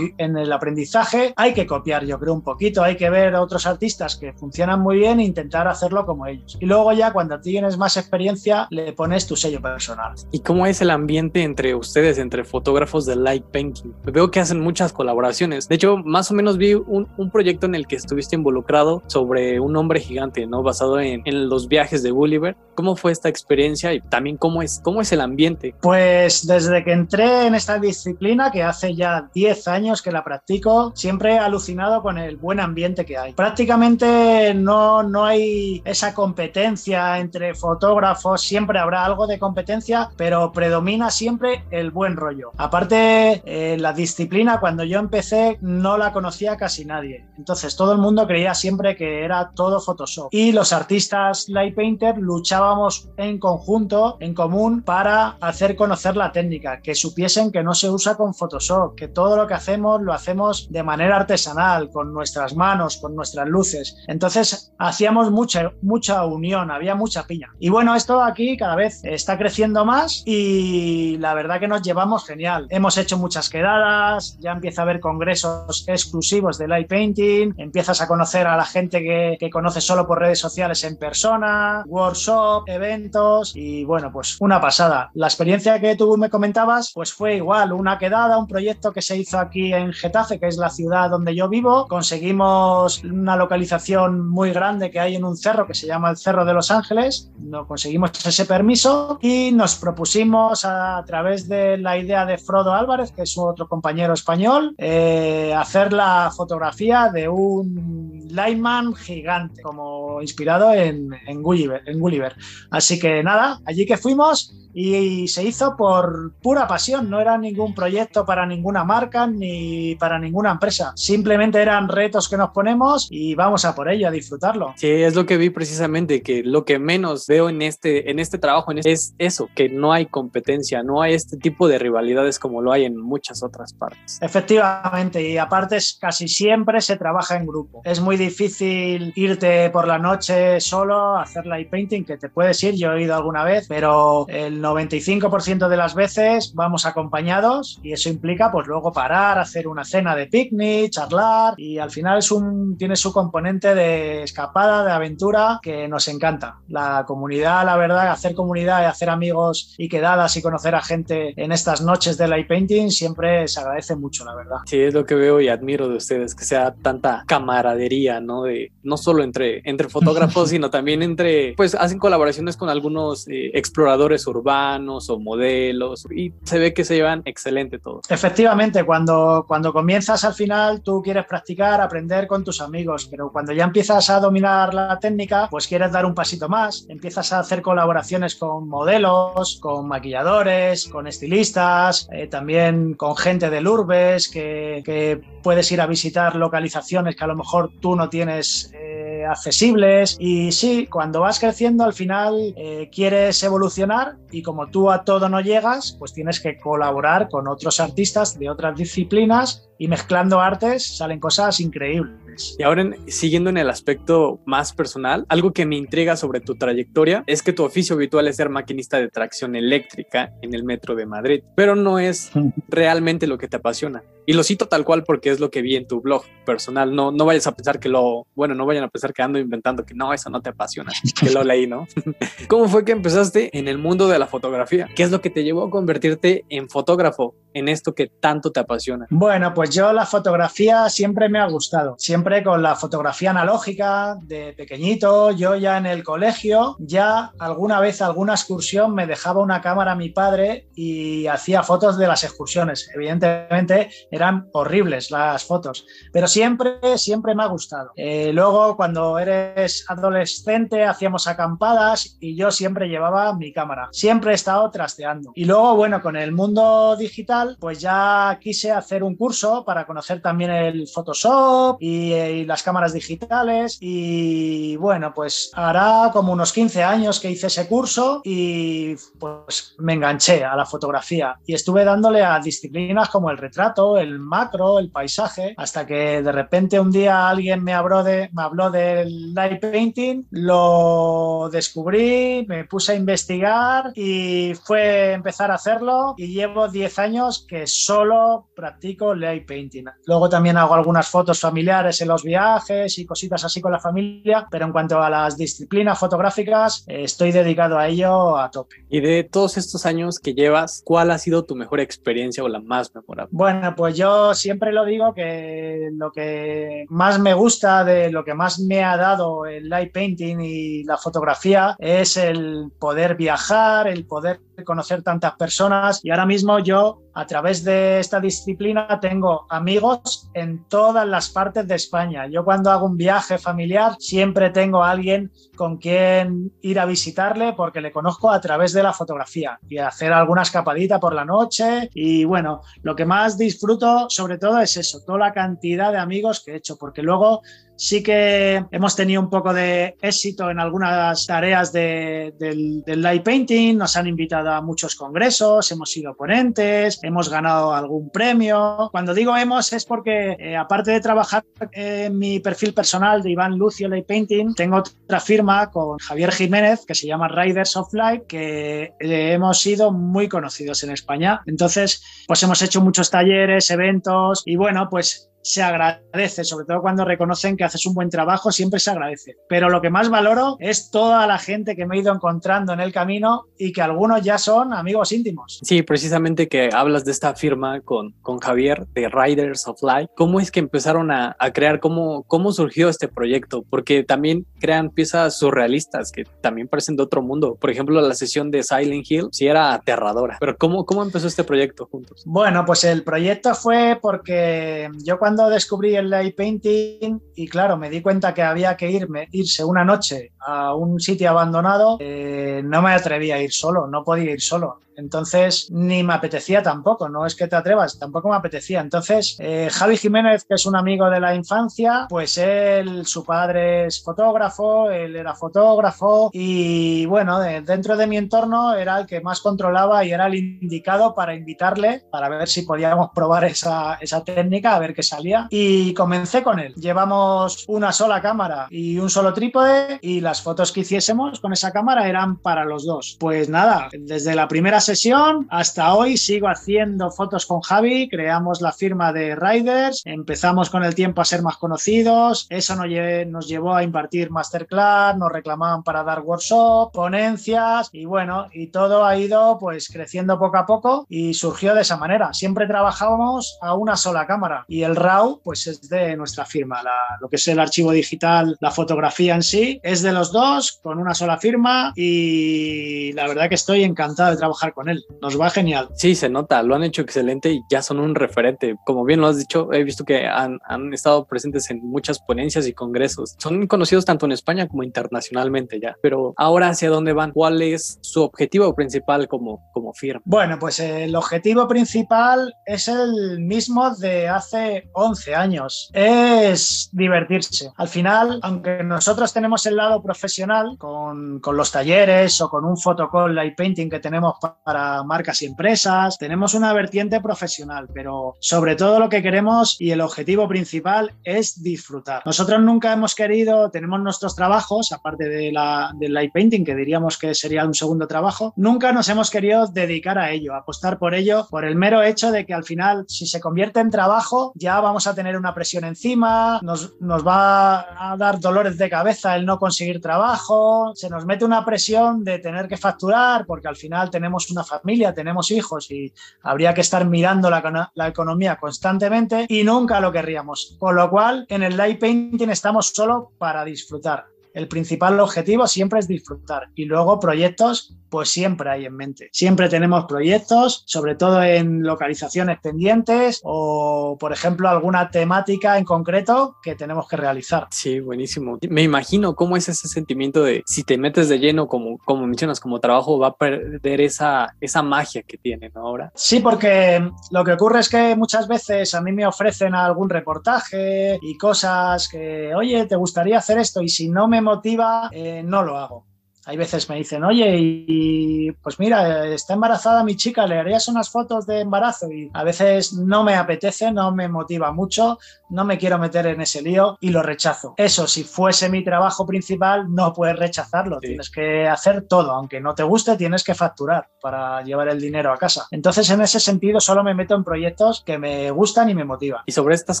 en 0.18 0.36
el 0.36 0.52
aprendizaje 0.52 1.32
hay 1.36 1.54
que 1.54 1.66
copiar, 1.66 2.04
yo 2.04 2.18
creo, 2.18 2.34
un 2.34 2.42
poquito. 2.42 2.82
Hay 2.82 2.96
que 2.96 3.10
ver 3.10 3.34
a 3.34 3.42
otros 3.42 3.66
artistas 3.66 4.16
que 4.16 4.32
funcionan 4.32 4.80
muy 4.80 4.96
bien 4.96 5.20
e 5.20 5.24
intentar 5.24 5.68
hacerlo 5.68 6.04
como 6.04 6.26
ellos. 6.26 6.58
Y 6.60 6.66
luego 6.66 6.92
ya 6.92 7.12
cuando 7.12 7.40
tienes 7.40 7.71
más 7.78 7.96
experiencia, 7.96 8.66
le 8.70 8.92
pones 8.92 9.26
tu 9.26 9.36
sello 9.36 9.60
personal. 9.60 10.14
¿Y 10.30 10.40
cómo 10.40 10.66
es 10.66 10.80
el 10.80 10.90
ambiente 10.90 11.42
entre 11.42 11.74
ustedes, 11.74 12.18
entre 12.18 12.44
fotógrafos 12.44 13.06
de 13.06 13.16
light 13.16 13.44
painting? 13.44 13.92
Veo 14.04 14.30
que 14.30 14.40
hacen 14.40 14.60
muchas 14.60 14.92
colaboraciones. 14.92 15.68
De 15.68 15.74
hecho, 15.76 15.96
más 15.98 16.30
o 16.30 16.34
menos 16.34 16.58
vi 16.58 16.74
un, 16.74 17.08
un 17.16 17.30
proyecto 17.30 17.66
en 17.66 17.74
el 17.74 17.86
que 17.86 17.96
estuviste 17.96 18.36
involucrado 18.36 19.02
sobre 19.06 19.60
un 19.60 19.76
hombre 19.76 20.00
gigante, 20.00 20.46
¿no? 20.46 20.62
Basado 20.62 21.00
en, 21.00 21.22
en, 21.24 21.48
los 21.48 21.68
viajes 21.68 22.02
de 22.02 22.10
Gulliver. 22.10 22.56
¿Cómo 22.74 22.96
fue 22.96 23.12
esta 23.12 23.28
experiencia 23.28 23.92
y 23.92 24.00
también 24.00 24.36
cómo 24.36 24.62
es, 24.62 24.80
cómo 24.82 25.00
es 25.00 25.12
el 25.12 25.20
ambiente? 25.20 25.74
Pues 25.82 26.46
desde 26.46 26.82
que 26.84 26.92
entré 26.92 27.46
en 27.46 27.54
esta 27.54 27.78
disciplina, 27.78 28.50
que 28.50 28.62
hace 28.62 28.94
ya 28.94 29.28
10 29.34 29.68
años 29.68 30.02
que 30.02 30.10
la 30.10 30.24
practico, 30.24 30.92
siempre 30.94 31.34
he 31.34 31.38
alucinado 31.38 32.02
con 32.02 32.18
el 32.18 32.36
buen 32.36 32.60
ambiente 32.60 33.04
que 33.04 33.18
hay. 33.18 33.32
Prácticamente 33.32 34.54
no, 34.54 35.02
no 35.02 35.24
hay 35.24 35.82
esa 35.84 36.14
competencia 36.14 37.18
entre 37.18 37.54
fotógrafos, 37.62 38.42
siempre 38.42 38.80
habrá 38.80 39.04
algo 39.04 39.28
de 39.28 39.38
competencia, 39.38 40.10
pero 40.16 40.50
predomina 40.50 41.10
siempre 41.10 41.64
el 41.70 41.92
buen 41.92 42.16
rollo. 42.16 42.50
Aparte, 42.58 43.42
eh, 43.46 43.76
la 43.78 43.92
disciplina 43.92 44.58
cuando 44.58 44.82
yo 44.82 44.98
empecé 44.98 45.58
no 45.60 45.96
la 45.96 46.12
conocía 46.12 46.56
casi 46.56 46.84
nadie. 46.84 47.24
Entonces 47.38 47.76
todo 47.76 47.92
el 47.92 47.98
mundo 47.98 48.26
creía 48.26 48.54
siempre 48.54 48.96
que 48.96 49.24
era 49.24 49.52
todo 49.54 49.80
Photoshop. 49.80 50.28
Y 50.32 50.50
los 50.52 50.72
artistas 50.72 51.48
light 51.48 51.74
painter 51.74 52.18
luchábamos 52.18 53.08
en 53.16 53.38
conjunto, 53.38 54.16
en 54.18 54.34
común, 54.34 54.82
para 54.82 55.36
hacer 55.40 55.76
conocer 55.76 56.16
la 56.16 56.32
técnica, 56.32 56.80
que 56.80 56.94
supiesen 56.94 57.52
que 57.52 57.62
no 57.62 57.74
se 57.74 57.88
usa 57.88 58.16
con 58.16 58.34
Photoshop, 58.34 58.96
que 58.96 59.08
todo 59.08 59.36
lo 59.36 59.46
que 59.46 59.54
hacemos 59.54 60.02
lo 60.02 60.12
hacemos 60.12 60.68
de 60.70 60.82
manera 60.82 61.16
artesanal, 61.16 61.90
con 61.90 62.12
nuestras 62.12 62.56
manos, 62.56 62.96
con 62.96 63.14
nuestras 63.14 63.48
luces. 63.48 63.96
Entonces 64.08 64.72
hacíamos 64.78 65.30
mucha, 65.30 65.72
mucha 65.82 66.24
unión, 66.24 66.70
había 66.70 66.94
mucha 66.94 67.22
Y 67.58 67.68
bueno, 67.68 67.94
esto 67.94 68.22
aquí 68.22 68.56
cada 68.56 68.76
vez 68.76 69.00
está 69.04 69.38
creciendo 69.38 69.84
más 69.84 70.22
y 70.26 71.16
la 71.18 71.34
verdad 71.34 71.60
que 71.60 71.68
nos 71.68 71.82
llevamos 71.82 72.26
genial. 72.26 72.66
Hemos 72.70 72.98
hecho 72.98 73.18
muchas 73.18 73.48
quedadas, 73.48 74.38
ya 74.40 74.52
empieza 74.52 74.82
a 74.82 74.84
haber 74.84 75.00
congresos 75.00 75.84
exclusivos 75.86 76.58
de 76.58 76.68
light 76.68 76.88
painting, 76.88 77.54
empiezas 77.56 78.00
a 78.00 78.08
conocer 78.08 78.46
a 78.46 78.56
la 78.56 78.64
gente 78.64 79.02
que, 79.02 79.36
que 79.38 79.50
conoces 79.50 79.84
solo 79.84 80.06
por 80.06 80.20
redes 80.20 80.38
sociales 80.38 80.84
en 80.84 80.96
persona, 80.96 81.84
workshop, 81.86 82.64
eventos 82.68 83.52
y 83.54 83.84
bueno, 83.84 84.10
pues 84.12 84.36
una 84.40 84.60
pasada. 84.60 85.10
La 85.14 85.26
experiencia 85.26 85.80
que 85.80 85.96
tú 85.96 86.16
me 86.16 86.30
comentabas, 86.30 86.92
pues 86.94 87.12
fue 87.12 87.36
igual, 87.36 87.72
una 87.72 87.98
quedada, 87.98 88.38
un 88.38 88.46
proyecto 88.46 88.92
que 88.92 89.02
se 89.02 89.16
hizo 89.16 89.38
aquí 89.38 89.72
en 89.72 89.92
Getafe, 89.92 90.38
que 90.38 90.46
es 90.46 90.56
la 90.56 90.70
ciudad 90.70 91.10
donde 91.10 91.34
yo 91.34 91.48
vivo. 91.48 91.86
Conseguimos 91.88 93.02
una 93.04 93.36
localización 93.36 94.28
muy 94.28 94.52
grande 94.52 94.90
que 94.90 95.00
hay 95.00 95.16
en 95.16 95.24
un 95.24 95.36
cerro 95.36 95.66
que 95.66 95.74
se 95.74 95.86
llama 95.86 96.10
el 96.10 96.16
Cerro 96.16 96.44
de 96.44 96.54
los 96.54 96.70
Ángeles. 96.70 97.30
No 97.38 97.66
conseguimos 97.66 98.10
ese 98.24 98.44
permiso 98.44 99.18
y 99.20 99.50
nos 99.52 99.76
propusimos 99.76 100.64
a, 100.64 101.02
través 101.06 101.48
de 101.48 101.78
la 101.78 101.96
idea 101.98 102.24
de 102.24 102.38
Frodo 102.38 102.72
Álvarez, 102.72 103.12
que 103.12 103.22
es 103.22 103.36
otro 103.36 103.68
compañero 103.68 104.14
español, 104.14 104.74
eh, 104.78 105.54
hacer 105.56 105.92
la 105.92 106.30
fotografía 106.34 107.10
de 107.12 107.28
un 107.28 108.28
Lightman 108.30 108.94
gigante, 108.94 109.62
como 109.62 110.11
inspirado 110.20 110.72
en, 110.72 111.10
en, 111.26 111.42
Gulliver, 111.42 111.82
en 111.86 111.98
Gulliver. 111.98 112.34
Así 112.70 112.98
que 112.98 113.22
nada, 113.22 113.60
allí 113.64 113.86
que 113.86 113.96
fuimos 113.96 114.54
y 114.74 115.28
se 115.28 115.44
hizo 115.44 115.76
por 115.76 116.32
pura 116.42 116.66
pasión, 116.66 117.10
no 117.10 117.20
era 117.20 117.36
ningún 117.38 117.74
proyecto 117.74 118.24
para 118.24 118.46
ninguna 118.46 118.84
marca 118.84 119.26
ni 119.26 119.94
para 119.96 120.18
ninguna 120.18 120.52
empresa, 120.52 120.92
simplemente 120.96 121.60
eran 121.60 121.88
retos 121.88 122.28
que 122.28 122.36
nos 122.36 122.50
ponemos 122.50 123.08
y 123.10 123.34
vamos 123.34 123.64
a 123.64 123.74
por 123.74 123.90
ello, 123.90 124.08
a 124.08 124.10
disfrutarlo. 124.10 124.72
Sí, 124.76 124.88
es 124.88 125.14
lo 125.14 125.26
que 125.26 125.36
vi 125.36 125.50
precisamente, 125.50 126.22
que 126.22 126.42
lo 126.42 126.64
que 126.64 126.78
menos 126.78 127.26
veo 127.26 127.48
en 127.48 127.62
este, 127.62 128.10
en 128.10 128.18
este 128.18 128.38
trabajo 128.38 128.72
es 128.72 129.14
eso, 129.18 129.48
que 129.54 129.68
no 129.68 129.92
hay 129.92 130.06
competencia, 130.06 130.82
no 130.82 131.02
hay 131.02 131.14
este 131.14 131.36
tipo 131.36 131.68
de 131.68 131.78
rivalidades 131.78 132.38
como 132.38 132.62
lo 132.62 132.72
hay 132.72 132.84
en 132.84 132.96
muchas 132.96 133.42
otras 133.42 133.74
partes. 133.74 134.18
Efectivamente, 134.20 135.22
y 135.22 135.36
aparte 135.36 135.78
casi 136.00 136.28
siempre 136.28 136.80
se 136.80 136.96
trabaja 136.96 137.36
en 137.36 137.46
grupo. 137.46 137.82
Es 137.84 138.00
muy 138.00 138.16
difícil 138.16 139.12
irte 139.16 139.70
por 139.70 139.86
la 139.86 139.98
noche 140.02 140.60
solo 140.60 141.16
a 141.16 141.22
hacer 141.22 141.46
light 141.46 141.70
painting, 141.70 142.04
que 142.04 142.18
te 142.18 142.28
puedes 142.28 142.62
ir, 142.62 142.74
yo 142.74 142.92
he 142.92 143.02
ido 143.02 143.14
alguna 143.14 143.44
vez, 143.44 143.66
pero 143.68 144.26
el 144.28 144.62
95% 144.62 145.68
de 145.68 145.76
las 145.76 145.94
veces 145.94 146.52
vamos 146.54 146.84
acompañados 146.84 147.80
y 147.82 147.92
eso 147.92 148.08
implica 148.08 148.52
pues 148.52 148.66
luego 148.66 148.92
parar, 148.92 149.38
hacer 149.38 149.66
una 149.66 149.84
cena 149.84 150.14
de 150.14 150.26
picnic, 150.26 150.90
charlar 150.90 151.54
y 151.56 151.78
al 151.78 151.90
final 151.90 152.18
es 152.18 152.30
un, 152.30 152.76
tiene 152.76 152.96
su 152.96 153.12
componente 153.12 153.74
de 153.74 154.22
escapada, 154.22 154.84
de 154.84 154.92
aventura 154.92 155.60
que 155.62 155.88
nos 155.88 156.08
encanta. 156.08 156.58
La 156.68 157.04
comunidad, 157.06 157.64
la 157.64 157.76
verdad, 157.76 158.10
hacer 158.10 158.34
comunidad 158.34 158.82
y 158.82 158.86
hacer 158.86 159.08
amigos 159.10 159.74
y 159.78 159.88
quedadas 159.88 160.36
y 160.36 160.42
conocer 160.42 160.74
a 160.74 160.82
gente 160.82 161.34
en 161.36 161.52
estas 161.52 161.80
noches 161.80 162.18
de 162.18 162.28
light 162.28 162.48
painting 162.48 162.90
siempre 162.90 163.46
se 163.48 163.60
agradece 163.60 163.96
mucho, 163.96 164.24
la 164.24 164.34
verdad. 164.34 164.56
Sí, 164.66 164.80
es 164.80 164.94
lo 164.94 165.04
que 165.04 165.14
veo 165.14 165.40
y 165.40 165.48
admiro 165.48 165.88
de 165.88 165.96
ustedes, 165.96 166.34
que 166.34 166.44
sea 166.44 166.74
tanta 166.74 167.24
camaradería, 167.26 168.20
¿no? 168.20 168.44
De, 168.44 168.72
no 168.82 168.96
solo 168.96 169.22
entre, 169.22 169.62
entre 169.64 169.88
fotógrafos, 169.92 170.48
sino 170.50 170.70
también 170.70 171.02
entre, 171.02 171.54
pues 171.56 171.74
hacen 171.74 171.98
colaboraciones 171.98 172.56
con 172.56 172.68
algunos 172.68 173.28
eh, 173.28 173.50
exploradores 173.54 174.26
urbanos 174.26 175.08
o 175.10 175.20
modelos 175.20 176.06
y 176.10 176.32
se 176.42 176.58
ve 176.58 176.74
que 176.74 176.84
se 176.84 176.96
llevan 176.96 177.22
excelente 177.24 177.78
todo. 177.78 178.00
Efectivamente, 178.08 178.84
cuando, 178.84 179.44
cuando 179.46 179.72
comienzas 179.72 180.24
al 180.24 180.34
final 180.34 180.82
tú 180.82 181.02
quieres 181.02 181.26
practicar, 181.26 181.80
aprender 181.80 182.26
con 182.26 182.42
tus 182.42 182.60
amigos, 182.60 183.06
pero 183.10 183.30
cuando 183.30 183.52
ya 183.52 183.64
empiezas 183.64 184.10
a 184.10 184.18
dominar 184.18 184.74
la 184.74 184.98
técnica, 184.98 185.48
pues 185.50 185.68
quieres 185.68 185.92
dar 185.92 186.06
un 186.06 186.14
pasito 186.14 186.48
más, 186.48 186.86
empiezas 186.88 187.32
a 187.32 187.40
hacer 187.40 187.62
colaboraciones 187.62 188.34
con 188.34 188.68
modelos, 188.68 189.58
con 189.60 189.86
maquilladores, 189.86 190.88
con 190.88 191.06
estilistas, 191.06 192.08
eh, 192.12 192.26
también 192.26 192.94
con 192.94 193.16
gente 193.16 193.50
del 193.50 193.68
Urbes 193.68 194.28
que, 194.28 194.82
que, 194.84 195.20
puedes 195.42 195.72
ir 195.72 195.80
a 195.80 195.86
visitar 195.86 196.36
localizaciones 196.36 197.16
que 197.16 197.24
a 197.24 197.26
lo 197.26 197.34
mejor 197.34 197.72
tú 197.80 197.96
no 197.96 198.08
tienes. 198.08 198.70
Eh, 198.72 199.02
accesibles 199.28 199.81
y 200.18 200.52
sí, 200.52 200.86
cuando 200.86 201.20
vas 201.20 201.40
creciendo 201.40 201.84
al 201.84 201.92
final 201.92 202.54
eh, 202.56 202.88
quieres 202.92 203.42
evolucionar 203.42 204.16
y 204.30 204.42
como 204.42 204.68
tú 204.68 204.90
a 204.90 205.04
todo 205.04 205.28
no 205.28 205.40
llegas, 205.40 205.96
pues 205.98 206.12
tienes 206.12 206.40
que 206.40 206.58
colaborar 206.58 207.28
con 207.28 207.48
otros 207.48 207.80
artistas 207.80 208.38
de 208.38 208.48
otras 208.48 208.76
disciplinas 208.76 209.68
y 209.78 209.88
mezclando 209.88 210.40
artes 210.40 210.96
salen 210.96 211.18
cosas 211.18 211.58
increíbles. 211.60 212.21
Y 212.58 212.62
ahora, 212.62 212.90
siguiendo 213.06 213.50
en 213.50 213.56
el 213.56 213.70
aspecto 213.70 214.40
más 214.46 214.72
personal, 214.72 215.26
algo 215.28 215.52
que 215.52 215.66
me 215.66 215.76
intriga 215.76 216.16
sobre 216.16 216.40
tu 216.40 216.54
trayectoria 216.54 217.24
es 217.26 217.42
que 217.42 217.52
tu 217.52 217.64
oficio 217.64 217.96
habitual 217.96 218.28
es 218.28 218.36
ser 218.36 218.48
maquinista 218.48 218.98
de 218.98 219.08
tracción 219.08 219.56
eléctrica 219.56 220.32
en 220.42 220.54
el 220.54 220.64
metro 220.64 220.94
de 220.94 221.06
Madrid, 221.06 221.42
pero 221.56 221.74
no 221.74 221.98
es 221.98 222.30
realmente 222.68 223.26
lo 223.26 223.38
que 223.38 223.48
te 223.48 223.56
apasiona. 223.56 224.02
Y 224.24 224.34
lo 224.34 224.44
cito 224.44 224.68
tal 224.68 224.84
cual 224.84 225.02
porque 225.02 225.30
es 225.30 225.40
lo 225.40 225.50
que 225.50 225.62
vi 225.62 225.74
en 225.74 225.86
tu 225.86 226.00
blog 226.00 226.22
personal. 226.46 226.94
No, 226.94 227.10
no 227.10 227.24
vayas 227.24 227.46
a 227.48 227.56
pensar 227.56 227.80
que 227.80 227.88
lo, 227.88 228.26
bueno, 228.34 228.54
no 228.54 228.66
vayan 228.66 228.84
a 228.84 228.88
pensar 228.88 229.12
que 229.12 229.22
ando 229.22 229.38
inventando 229.38 229.84
que 229.84 229.94
no, 229.94 230.12
eso 230.12 230.30
no 230.30 230.40
te 230.40 230.50
apasiona, 230.50 230.92
que 231.20 231.30
lo 231.30 231.42
leí, 231.42 231.66
¿no? 231.66 231.88
¿Cómo 232.48 232.68
fue 232.68 232.84
que 232.84 232.92
empezaste 232.92 233.56
en 233.58 233.66
el 233.66 233.78
mundo 233.78 234.06
de 234.06 234.20
la 234.20 234.28
fotografía? 234.28 234.88
¿Qué 234.94 235.02
es 235.02 235.10
lo 235.10 235.20
que 235.20 235.30
te 235.30 235.42
llevó 235.42 235.64
a 235.64 235.70
convertirte 235.70 236.44
en 236.48 236.68
fotógrafo, 236.68 237.34
en 237.52 237.68
esto 237.68 237.94
que 237.94 238.06
tanto 238.06 238.52
te 238.52 238.60
apasiona? 238.60 239.06
Bueno, 239.10 239.52
pues 239.54 239.70
yo 239.70 239.92
la 239.92 240.06
fotografía 240.06 240.88
siempre 240.88 241.28
me 241.28 241.40
ha 241.40 241.48
gustado, 241.48 241.96
siempre 241.98 242.21
con 242.44 242.62
la 242.62 242.76
fotografía 242.76 243.30
analógica 243.30 244.16
de 244.22 244.52
pequeñito, 244.52 245.32
yo 245.32 245.56
ya 245.56 245.76
en 245.76 245.86
el 245.86 246.04
colegio, 246.04 246.76
ya 246.78 247.32
alguna 247.38 247.80
vez 247.80 248.00
alguna 248.00 248.34
excursión 248.34 248.94
me 248.94 249.06
dejaba 249.06 249.42
una 249.42 249.60
cámara 249.60 249.92
a 249.92 249.96
mi 249.96 250.10
padre 250.10 250.68
y 250.74 251.26
hacía 251.26 251.64
fotos 251.64 251.98
de 251.98 252.06
las 252.06 252.22
excursiones. 252.22 252.88
Evidentemente 252.94 253.90
eran 254.10 254.48
horribles 254.52 255.10
las 255.10 255.44
fotos, 255.44 255.84
pero 256.12 256.28
siempre, 256.28 256.78
siempre 256.96 257.34
me 257.34 257.42
ha 257.42 257.46
gustado. 257.46 257.90
Eh, 257.96 258.30
luego 258.32 258.76
cuando 258.76 259.18
eres 259.18 259.84
adolescente 259.88 260.84
hacíamos 260.84 261.26
acampadas 261.26 262.16
y 262.20 262.36
yo 262.36 262.52
siempre 262.52 262.88
llevaba 262.88 263.34
mi 263.34 263.52
cámara. 263.52 263.88
Siempre 263.90 264.30
he 264.30 264.34
estado 264.34 264.70
trasteando. 264.70 265.32
Y 265.34 265.44
luego, 265.44 265.74
bueno, 265.74 266.00
con 266.00 266.16
el 266.16 266.30
mundo 266.30 266.96
digital, 266.96 267.56
pues 267.58 267.80
ya 267.80 268.38
quise 268.40 268.70
hacer 268.70 269.02
un 269.02 269.16
curso 269.16 269.64
para 269.64 269.86
conocer 269.86 270.22
también 270.22 270.50
el 270.52 270.86
Photoshop 270.86 271.78
y, 271.80 272.11
y 272.12 272.44
las 272.44 272.62
cámaras 272.62 272.92
digitales. 272.92 273.78
Y 273.80 274.76
bueno, 274.76 275.12
pues 275.14 275.50
hará 275.54 276.10
como 276.12 276.32
unos 276.32 276.52
15 276.52 276.82
años 276.82 277.20
que 277.20 277.30
hice 277.30 277.46
ese 277.46 277.66
curso 277.66 278.20
y 278.24 278.94
pues 279.18 279.74
me 279.78 279.94
enganché 279.94 280.44
a 280.44 280.56
la 280.56 280.66
fotografía 280.66 281.36
y 281.46 281.54
estuve 281.54 281.84
dándole 281.84 282.22
a 282.22 282.38
disciplinas 282.38 283.08
como 283.08 283.30
el 283.30 283.38
retrato, 283.38 283.98
el 283.98 284.18
macro, 284.18 284.78
el 284.78 284.90
paisaje, 284.90 285.54
hasta 285.56 285.86
que 285.86 286.22
de 286.22 286.32
repente 286.32 286.78
un 286.78 286.90
día 286.90 287.28
alguien 287.28 287.62
me 287.62 287.74
habló 287.74 288.02
de, 288.02 288.30
me 288.32 288.42
habló 288.42 288.70
del 288.70 289.34
light 289.34 289.60
painting, 289.60 290.26
lo 290.30 291.48
descubrí, 291.52 292.44
me 292.48 292.64
puse 292.64 292.92
a 292.92 292.96
investigar 292.96 293.92
y 293.94 294.54
fue 294.64 295.12
empezar 295.12 295.50
a 295.50 295.54
hacerlo 295.54 296.14
y 296.16 296.28
llevo 296.28 296.68
10 296.68 296.98
años 296.98 297.46
que 297.48 297.66
solo 297.66 298.48
practico 298.54 299.14
light 299.14 299.46
painting. 299.46 299.84
Luego 300.06 300.28
también 300.28 300.56
hago 300.56 300.74
algunas 300.74 301.08
fotos 301.08 301.40
familiares 301.40 302.00
en 302.02 302.08
los 302.08 302.22
viajes 302.22 302.98
y 302.98 303.06
cositas 303.06 303.44
así 303.44 303.60
con 303.60 303.72
la 303.72 303.80
familia, 303.80 304.46
pero 304.50 304.66
en 304.66 304.72
cuanto 304.72 305.02
a 305.02 305.10
las 305.10 305.36
disciplinas 305.36 305.98
fotográficas, 305.98 306.84
estoy 306.86 307.32
dedicado 307.32 307.78
a 307.78 307.88
ello 307.88 308.36
a 308.36 308.50
tope. 308.50 308.84
Y 308.88 309.00
de 309.00 309.24
todos 309.24 309.56
estos 309.56 309.86
años 309.86 310.18
que 310.18 310.34
llevas, 310.34 310.82
¿cuál 310.84 311.10
ha 311.10 311.18
sido 311.18 311.44
tu 311.44 311.54
mejor 311.54 311.80
experiencia 311.80 312.44
o 312.44 312.48
la 312.48 312.60
más 312.60 312.94
memorable? 312.94 313.30
Bueno, 313.32 313.74
pues 313.76 313.96
yo 313.96 314.34
siempre 314.34 314.72
lo 314.72 314.84
digo 314.84 315.14
que 315.14 315.90
lo 315.92 316.12
que 316.12 316.84
más 316.88 317.18
me 317.18 317.34
gusta 317.34 317.84
de 317.84 318.10
lo 318.10 318.24
que 318.24 318.34
más 318.34 318.58
me 318.60 318.82
ha 318.84 318.96
dado 318.96 319.46
el 319.46 319.68
light 319.68 319.92
painting 319.92 320.40
y 320.40 320.84
la 320.84 320.98
fotografía 320.98 321.76
es 321.78 322.16
el 322.16 322.70
poder 322.78 323.16
viajar, 323.16 323.88
el 323.88 324.06
poder 324.06 324.40
conocer 324.64 325.02
tantas 325.02 325.34
personas 325.36 326.00
y 326.02 326.10
ahora 326.10 326.26
mismo 326.26 326.58
yo 326.58 327.02
a 327.14 327.26
través 327.26 327.64
de 327.64 327.98
esta 327.98 328.20
disciplina 328.20 329.00
tengo 329.00 329.46
amigos 329.50 330.30
en 330.34 330.64
todas 330.68 331.06
las 331.06 331.30
partes 331.30 331.66
de 331.66 331.74
España. 331.74 332.26
Yo 332.26 332.44
cuando 332.44 332.70
hago 332.70 332.86
un 332.86 332.96
viaje 332.96 333.38
familiar 333.38 333.96
siempre 333.98 334.50
tengo 334.50 334.82
a 334.82 334.90
alguien 334.90 335.30
con 335.56 335.78
quien 335.78 336.52
ir 336.62 336.78
a 336.78 336.86
visitarle 336.86 337.54
porque 337.54 337.80
le 337.80 337.92
conozco 337.92 338.30
a 338.30 338.40
través 338.40 338.72
de 338.72 338.82
la 338.82 338.92
fotografía 338.92 339.58
y 339.68 339.78
hacer 339.78 340.12
alguna 340.12 340.42
escapadita 340.42 341.00
por 341.00 341.14
la 341.14 341.24
noche 341.24 341.90
y 341.94 342.24
bueno, 342.24 342.60
lo 342.82 342.94
que 342.94 343.04
más 343.04 343.36
disfruto 343.36 344.06
sobre 344.08 344.38
todo 344.38 344.58
es 344.58 344.76
eso, 344.76 345.00
toda 345.04 345.18
la 345.18 345.32
cantidad 345.32 345.92
de 345.92 345.98
amigos 345.98 346.42
que 346.44 346.52
he 346.52 346.56
hecho 346.56 346.76
porque 346.76 347.02
luego 347.02 347.42
sí 347.76 348.02
que 348.02 348.64
hemos 348.70 348.96
tenido 348.96 349.20
un 349.20 349.30
poco 349.30 349.52
de 349.52 349.96
éxito 350.00 350.50
en 350.50 350.60
algunas 350.60 351.26
tareas 351.26 351.72
de, 351.72 352.34
del, 352.38 353.02
light 353.02 353.22
painting, 353.22 353.76
nos 353.76 353.96
han 353.96 354.06
invitado 354.06 354.50
a 354.50 354.60
muchos 354.62 354.94
congresos, 354.94 355.70
hemos 355.72 355.90
sido 355.90 356.14
ponentes, 356.14 357.00
hemos 357.02 357.28
ganado 357.28 357.72
algún 357.74 358.10
premio. 358.10 358.88
Cuando 358.92 359.14
digo 359.14 359.36
hemos 359.36 359.72
es 359.72 359.84
porque 359.84 360.36
eh, 360.38 360.56
aparte 360.56 360.92
de 360.92 361.00
trabajar 361.00 361.44
en 361.72 362.18
mi 362.18 362.40
perfil 362.40 362.74
personal 362.74 363.22
de 363.22 363.30
Iván 363.30 363.58
Lucio 363.58 363.88
Light 363.88 364.06
Painting, 364.06 364.54
tengo 364.54 364.76
otra 364.76 365.20
firma 365.20 365.70
con 365.70 365.98
Javier 365.98 366.32
Jiménez 366.32 366.84
que 366.86 366.94
se 366.94 367.06
llama 367.06 367.28
Riders 367.28 367.76
of 367.76 367.92
Light, 367.92 368.26
que 368.26 368.92
eh, 369.00 369.32
hemos 369.32 369.60
sido 369.60 369.92
muy 369.92 370.28
conocidos 370.28 370.84
en 370.84 370.90
España. 370.90 371.42
Entonces, 371.46 372.02
pues 372.26 372.42
hemos 372.42 372.62
hecho 372.62 372.80
muchos 372.80 373.10
talleres, 373.10 373.70
eventos 373.70 374.42
y 374.46 374.56
bueno, 374.56 374.88
pues 374.90 375.31
se 375.42 375.62
agradece, 375.62 376.44
sobre 376.44 376.66
todo 376.66 376.80
cuando 376.80 377.04
reconocen 377.04 377.56
que 377.56 377.64
haces 377.64 377.84
un 377.86 377.94
buen 377.94 378.10
trabajo, 378.10 378.52
siempre 378.52 378.80
se 378.80 378.90
agradece. 378.90 379.36
Pero 379.48 379.68
lo 379.68 379.80
que 379.80 379.90
más 379.90 380.08
valoro 380.08 380.56
es 380.60 380.90
toda 380.90 381.26
la 381.26 381.38
gente 381.38 381.76
que 381.76 381.86
me 381.86 381.96
he 381.96 382.00
ido 382.00 382.12
encontrando 382.14 382.72
en 382.72 382.80
el 382.80 382.92
camino 382.92 383.46
y 383.58 383.72
que 383.72 383.82
algunos 383.82 384.22
ya 384.22 384.38
son 384.38 384.72
amigos 384.72 385.12
íntimos. 385.12 385.60
Sí, 385.62 385.82
precisamente 385.82 386.48
que 386.48 386.70
hablas 386.72 387.04
de 387.04 387.12
esta 387.12 387.34
firma 387.34 387.80
con, 387.80 388.12
con 388.22 388.38
Javier 388.38 388.86
de 388.94 389.08
Riders 389.08 389.66
of 389.66 389.82
Light. 389.82 390.10
¿Cómo 390.16 390.40
es 390.40 390.50
que 390.50 390.60
empezaron 390.60 391.10
a, 391.10 391.36
a 391.38 391.52
crear? 391.52 391.80
¿Cómo, 391.80 392.22
¿Cómo 392.24 392.52
surgió 392.52 392.88
este 392.88 393.08
proyecto? 393.08 393.64
Porque 393.68 394.04
también 394.04 394.46
crean 394.60 394.90
piezas 394.90 395.38
surrealistas 395.38 396.12
que 396.12 396.24
también 396.40 396.68
parecen 396.68 396.96
de 396.96 397.02
otro 397.02 397.22
mundo. 397.22 397.56
Por 397.60 397.70
ejemplo, 397.70 398.00
la 398.00 398.14
sesión 398.14 398.50
de 398.50 398.62
Silent 398.62 399.10
Hill 399.10 399.28
sí 399.32 399.46
era 399.46 399.74
aterradora. 399.74 400.36
Pero 400.40 400.56
¿cómo, 400.56 400.86
cómo 400.86 401.02
empezó 401.02 401.26
este 401.26 401.44
proyecto 401.44 401.86
juntos? 401.86 402.22
Bueno, 402.26 402.64
pues 402.64 402.84
el 402.84 403.02
proyecto 403.02 403.54
fue 403.54 403.98
porque 404.00 404.88
yo 405.04 405.18
cuando 405.18 405.31
cuando 405.34 405.48
descubrí 405.48 405.96
el 405.96 406.10
light 406.10 406.36
painting 406.36 407.18
y 407.34 407.48
claro, 407.48 407.78
me 407.78 407.88
di 407.88 408.02
cuenta 408.02 408.34
que 408.34 408.42
había 408.42 408.76
que 408.76 408.90
irme, 408.90 409.28
irse 409.32 409.64
una 409.64 409.82
noche 409.82 410.32
a 410.40 410.74
un 410.74 411.00
sitio 411.00 411.30
abandonado, 411.30 411.96
eh, 412.00 412.60
no 412.62 412.82
me 412.82 412.92
atreví 412.92 413.30
a 413.30 413.40
ir 413.40 413.50
solo, 413.50 413.86
no 413.86 414.04
podía 414.04 414.32
ir 414.32 414.42
solo. 414.42 414.80
Entonces, 414.96 415.68
ni 415.70 416.02
me 416.02 416.14
apetecía 416.14 416.62
tampoco, 416.62 417.08
no 417.08 417.26
es 417.26 417.34
que 417.34 417.48
te 417.48 417.56
atrevas, 417.56 417.98
tampoco 417.98 418.28
me 418.28 418.36
apetecía. 418.36 418.80
Entonces, 418.80 419.36
eh, 419.38 419.68
Javi 419.70 419.96
Jiménez, 419.96 420.44
que 420.44 420.54
es 420.54 420.66
un 420.66 420.76
amigo 420.76 421.08
de 421.10 421.20
la 421.20 421.34
infancia, 421.34 422.06
pues 422.08 422.38
él, 422.38 423.06
su 423.06 423.24
padre 423.24 423.86
es 423.86 424.02
fotógrafo, 424.02 424.90
él 424.90 425.16
era 425.16 425.34
fotógrafo 425.34 426.30
y 426.32 427.06
bueno, 427.06 427.40
dentro 427.40 427.96
de 427.96 428.06
mi 428.06 428.16
entorno 428.16 428.74
era 428.74 429.00
el 429.00 429.06
que 429.06 429.20
más 429.20 429.40
controlaba 429.40 430.04
y 430.04 430.12
era 430.12 430.26
el 430.26 430.34
indicado 430.34 431.14
para 431.14 431.34
invitarle, 431.34 432.04
para 432.10 432.28
ver 432.28 432.48
si 432.48 432.62
podíamos 432.62 433.10
probar 433.14 433.44
esa, 433.44 433.94
esa 433.94 434.22
técnica, 434.24 434.74
a 434.74 434.78
ver 434.78 434.94
qué 434.94 435.02
salía. 435.02 435.46
Y 435.50 435.94
comencé 435.94 436.42
con 436.42 436.58
él. 436.58 436.74
Llevamos 436.74 437.64
una 437.68 437.92
sola 437.92 438.20
cámara 438.20 438.66
y 438.70 438.98
un 438.98 439.10
solo 439.10 439.32
trípode 439.32 439.98
y 440.02 440.20
las 440.20 440.42
fotos 440.42 440.72
que 440.72 440.80
hiciésemos 440.80 441.40
con 441.40 441.52
esa 441.52 441.72
cámara 441.72 442.08
eran 442.08 442.36
para 442.36 442.64
los 442.64 442.84
dos. 442.84 443.16
Pues 443.18 443.48
nada, 443.48 443.88
desde 443.92 444.34
la 444.34 444.48
primera 444.48 444.80
sesión. 444.82 445.46
Hasta 445.50 445.94
hoy 445.94 446.18
sigo 446.18 446.48
haciendo 446.48 447.10
fotos 447.10 447.46
con 447.46 447.62
Javi, 447.62 448.08
creamos 448.08 448.60
la 448.60 448.72
firma 448.72 449.12
de 449.12 449.34
Riders, 449.34 450.02
empezamos 450.04 450.68
con 450.68 450.84
el 450.84 450.94
tiempo 450.94 451.22
a 451.22 451.24
ser 451.24 451.42
más 451.42 451.56
conocidos, 451.56 452.46
eso 452.50 452.76
nos, 452.76 453.48
llevó 453.48 453.74
a 453.74 453.82
impartir 453.82 454.30
masterclass, 454.30 455.16
nos 455.16 455.32
reclamaban 455.32 455.82
para 455.82 456.02
dar 456.02 456.20
workshop, 456.20 456.92
ponencias 456.92 457.88
y 457.92 458.04
bueno, 458.04 458.48
y 458.52 458.66
todo 458.66 459.04
ha 459.06 459.16
ido 459.16 459.58
pues 459.58 459.88
creciendo 459.88 460.38
poco 460.38 460.58
a 460.58 460.66
poco 460.66 461.06
y 461.08 461.34
surgió 461.34 461.74
de 461.74 461.82
esa 461.82 461.96
manera. 461.96 462.34
Siempre 462.34 462.66
trabajábamos 462.66 463.58
a 463.62 463.74
una 463.74 463.96
sola 463.96 464.26
cámara 464.26 464.64
y 464.68 464.82
el 464.82 464.96
RAW 464.96 465.40
pues 465.42 465.66
es 465.66 465.88
de 465.88 466.16
nuestra 466.16 466.44
firma, 466.44 466.82
lo 467.20 467.28
que 467.28 467.36
es 467.36 467.48
el 467.48 467.60
archivo 467.60 467.92
digital, 467.92 468.56
la 468.60 468.70
fotografía 468.70 469.34
en 469.34 469.42
sí, 469.42 469.80
es 469.82 470.02
de 470.02 470.12
los 470.12 470.32
dos 470.32 470.80
con 470.82 470.98
una 470.98 471.14
sola 471.14 471.38
firma 471.38 471.92
y 471.94 473.12
la 473.12 473.28
verdad 473.28 473.48
que 473.48 473.54
estoy 473.54 473.84
encantado 473.84 474.32
de 474.32 474.36
trabajar 474.36 474.71
con 474.72 474.88
él. 474.88 475.04
Nos 475.20 475.40
va 475.40 475.50
genial. 475.50 475.88
Sí, 475.94 476.14
se 476.14 476.28
nota, 476.28 476.62
lo 476.62 476.74
han 476.74 476.84
hecho 476.84 477.02
excelente 477.02 477.52
y 477.52 477.62
ya 477.70 477.82
son 477.82 478.00
un 478.00 478.14
referente. 478.14 478.76
Como 478.84 479.04
bien 479.04 479.20
lo 479.20 479.26
has 479.26 479.38
dicho, 479.38 479.72
he 479.72 479.84
visto 479.84 480.04
que 480.04 480.26
han, 480.26 480.58
han 480.64 480.92
estado 480.92 481.24
presentes 481.26 481.70
en 481.70 481.80
muchas 481.82 482.20
ponencias 482.20 482.66
y 482.66 482.72
congresos. 482.72 483.34
Son 483.38 483.66
conocidos 483.66 484.04
tanto 484.04 484.26
en 484.26 484.32
España 484.32 484.68
como 484.68 484.82
internacionalmente 484.82 485.80
ya. 485.80 485.96
Pero 486.02 486.34
ahora, 486.36 486.68
¿hacia 486.68 486.90
dónde 486.90 487.12
van? 487.12 487.32
¿Cuál 487.32 487.62
es 487.62 487.98
su 488.02 488.22
objetivo 488.22 488.74
principal 488.74 489.28
como, 489.28 489.70
como 489.72 489.92
firma? 489.92 490.22
Bueno, 490.24 490.58
pues 490.58 490.80
el 490.80 491.14
objetivo 491.14 491.68
principal 491.68 492.54
es 492.66 492.88
el 492.88 493.40
mismo 493.40 493.94
de 493.94 494.28
hace 494.28 494.90
11 494.92 495.34
años. 495.34 495.90
Es 495.92 496.88
divertirse. 496.92 497.70
Al 497.76 497.88
final, 497.88 498.40
aunque 498.42 498.82
nosotros 498.82 499.32
tenemos 499.32 499.66
el 499.66 499.76
lado 499.76 500.02
profesional 500.02 500.76
con, 500.78 501.40
con 501.40 501.56
los 501.56 501.72
talleres 501.72 502.40
o 502.40 502.48
con 502.48 502.64
un 502.64 502.76
fotocall 502.76 503.34
light 503.34 503.56
painting 503.56 503.88
que 503.90 504.00
tenemos 504.00 504.34
para 504.40 504.56
marcas 504.64 505.42
y 505.42 505.46
empresas, 505.46 506.18
tenemos 506.18 506.54
una 506.54 506.72
vertiente 506.72 507.20
profesional, 507.20 507.88
pero 507.92 508.36
sobre 508.40 508.76
todo 508.76 508.98
lo 508.98 509.08
que 509.08 509.22
queremos 509.22 509.76
y 509.80 509.90
el 509.90 510.00
objetivo 510.00 510.48
principal 510.48 511.12
es 511.24 511.62
disfrutar. 511.62 512.22
Nosotros 512.24 512.60
nunca 512.60 512.92
hemos 512.92 513.14
querido, 513.14 513.70
tenemos 513.70 514.00
nuestros 514.00 514.36
trabajos, 514.36 514.92
aparte 514.92 515.28
de 515.28 515.52
la, 515.52 515.92
del 515.98 516.14
light 516.14 516.32
painting, 516.32 516.64
que 516.64 516.74
diríamos 516.74 517.18
que 517.18 517.34
sería 517.34 517.64
un 517.64 517.74
segundo 517.74 518.06
trabajo, 518.06 518.52
nunca 518.56 518.92
nos 518.92 519.08
hemos 519.08 519.30
querido 519.30 519.66
dedicar 519.66 520.18
a 520.18 520.30
ello, 520.30 520.54
apostar 520.54 520.98
por 520.98 521.14
ello, 521.14 521.46
por 521.50 521.64
el 521.64 521.76
mero 521.76 522.02
hecho 522.02 522.30
de 522.30 522.46
que 522.46 522.54
al 522.54 522.64
final, 522.64 523.04
si 523.08 523.26
se 523.26 523.40
convierte 523.40 523.80
en 523.80 523.90
trabajo, 523.90 524.52
ya 524.54 524.80
vamos 524.80 525.06
a 525.06 525.14
tener 525.14 525.36
una 525.36 525.54
presión 525.54 525.84
encima, 525.84 526.60
nos, 526.62 527.00
nos 527.00 527.26
va 527.26 528.12
a 528.12 528.16
dar 528.16 528.38
dolores 528.38 528.78
de 528.78 528.88
cabeza 528.88 529.36
el 529.36 529.46
no 529.46 529.58
conseguir 529.58 530.00
trabajo, 530.00 530.92
se 530.94 531.10
nos 531.10 531.26
mete 531.26 531.44
una 531.44 531.64
presión 531.64 532.24
de 532.24 532.38
tener 532.38 532.68
que 532.68 532.76
facturar, 532.76 533.46
porque 533.46 533.68
al 533.68 533.76
final 533.76 534.10
tenemos 534.10 534.51
una 534.52 534.64
familia, 534.64 535.14
tenemos 535.14 535.50
hijos 535.50 535.90
y 535.90 536.12
habría 536.42 536.74
que 536.74 536.80
estar 536.80 537.04
mirando 537.06 537.50
la, 537.50 537.90
la 537.94 538.08
economía 538.08 538.56
constantemente 538.56 539.46
y 539.48 539.64
nunca 539.64 540.00
lo 540.00 540.12
querríamos. 540.12 540.76
Con 540.78 540.96
lo 540.96 541.10
cual, 541.10 541.46
en 541.48 541.62
el 541.62 541.76
light 541.76 541.98
painting 541.98 542.48
estamos 542.48 542.88
solo 542.88 543.32
para 543.38 543.64
disfrutar. 543.64 544.31
El 544.54 544.68
principal 544.68 545.18
objetivo 545.20 545.66
siempre 545.66 546.00
es 546.00 546.08
disfrutar 546.08 546.68
y 546.74 546.84
luego 546.84 547.20
proyectos 547.20 547.96
pues 548.12 548.28
siempre 548.28 548.68
hay 548.68 548.84
en 548.84 548.94
mente. 548.94 549.30
Siempre 549.32 549.70
tenemos 549.70 550.04
proyectos, 550.04 550.84
sobre 550.86 551.14
todo 551.14 551.42
en 551.42 551.82
localizaciones 551.82 552.60
pendientes 552.60 553.40
o, 553.42 554.18
por 554.20 554.34
ejemplo, 554.34 554.68
alguna 554.68 555.10
temática 555.10 555.78
en 555.78 555.84
concreto 555.84 556.56
que 556.62 556.74
tenemos 556.74 557.08
que 557.08 557.16
realizar. 557.16 557.68
Sí, 557.70 558.00
buenísimo. 558.00 558.58
Me 558.68 558.82
imagino 558.82 559.34
cómo 559.34 559.56
es 559.56 559.70
ese 559.70 559.88
sentimiento 559.88 560.44
de 560.44 560.62
si 560.66 560.84
te 560.84 560.98
metes 560.98 561.30
de 561.30 561.38
lleno, 561.38 561.68
como, 561.68 561.96
como 562.04 562.26
mencionas, 562.26 562.60
como 562.60 562.80
trabajo, 562.80 563.18
va 563.18 563.28
a 563.28 563.36
perder 563.36 564.02
esa, 564.02 564.56
esa 564.60 564.82
magia 564.82 565.22
que 565.22 565.38
tiene 565.38 565.70
¿no? 565.74 565.80
ahora. 565.80 566.12
Sí, 566.14 566.40
porque 566.40 567.02
lo 567.30 567.44
que 567.44 567.52
ocurre 567.52 567.80
es 567.80 567.88
que 567.88 568.14
muchas 568.14 568.46
veces 568.46 568.94
a 568.94 569.00
mí 569.00 569.12
me 569.12 569.26
ofrecen 569.26 569.74
algún 569.74 570.10
reportaje 570.10 571.18
y 571.22 571.38
cosas 571.38 572.10
que, 572.10 572.54
oye, 572.54 572.84
¿te 572.84 572.96
gustaría 572.96 573.38
hacer 573.38 573.56
esto? 573.56 573.80
Y 573.80 573.88
si 573.88 574.10
no 574.10 574.28
me 574.28 574.41
motiva, 574.42 575.08
eh, 575.12 575.42
no 575.44 575.62
lo 575.62 575.78
hago. 575.78 576.11
Hay 576.44 576.56
veces 576.56 576.88
me 576.88 576.96
dicen, 576.96 577.22
oye, 577.24 577.56
y 577.58 578.50
pues 578.52 578.80
mira, 578.80 579.26
está 579.26 579.54
embarazada 579.54 580.02
mi 580.02 580.16
chica, 580.16 580.46
¿le 580.46 580.58
harías 580.58 580.88
unas 580.88 581.10
fotos 581.10 581.46
de 581.46 581.60
embarazo? 581.60 582.10
Y 582.10 582.30
a 582.32 582.42
veces 582.42 582.94
no 582.94 583.22
me 583.22 583.34
apetece, 583.34 583.92
no 583.92 584.12
me 584.12 584.28
motiva 584.28 584.72
mucho, 584.72 585.18
no 585.50 585.64
me 585.64 585.78
quiero 585.78 585.98
meter 585.98 586.26
en 586.26 586.40
ese 586.40 586.62
lío 586.62 586.98
y 587.00 587.10
lo 587.10 587.22
rechazo. 587.22 587.74
Eso, 587.76 588.06
si 588.06 588.24
fuese 588.24 588.68
mi 588.68 588.82
trabajo 588.82 589.26
principal, 589.26 589.92
no 589.94 590.12
puedes 590.12 590.36
rechazarlo, 590.36 590.98
tienes 590.98 591.30
que 591.30 591.68
hacer 591.68 592.02
todo, 592.08 592.32
aunque 592.32 592.60
no 592.60 592.74
te 592.74 592.82
guste, 592.82 593.16
tienes 593.16 593.44
que 593.44 593.54
facturar 593.54 594.08
para 594.20 594.62
llevar 594.62 594.88
el 594.88 595.00
dinero 595.00 595.32
a 595.32 595.38
casa. 595.38 595.66
Entonces, 595.70 596.10
en 596.10 596.22
ese 596.22 596.40
sentido, 596.40 596.80
solo 596.80 597.04
me 597.04 597.14
meto 597.14 597.36
en 597.36 597.44
proyectos 597.44 598.02
que 598.04 598.18
me 598.18 598.50
gustan 598.50 598.90
y 598.90 598.94
me 598.94 599.04
motivan. 599.04 599.42
Y 599.46 599.52
sobre 599.52 599.74
estas 599.74 600.00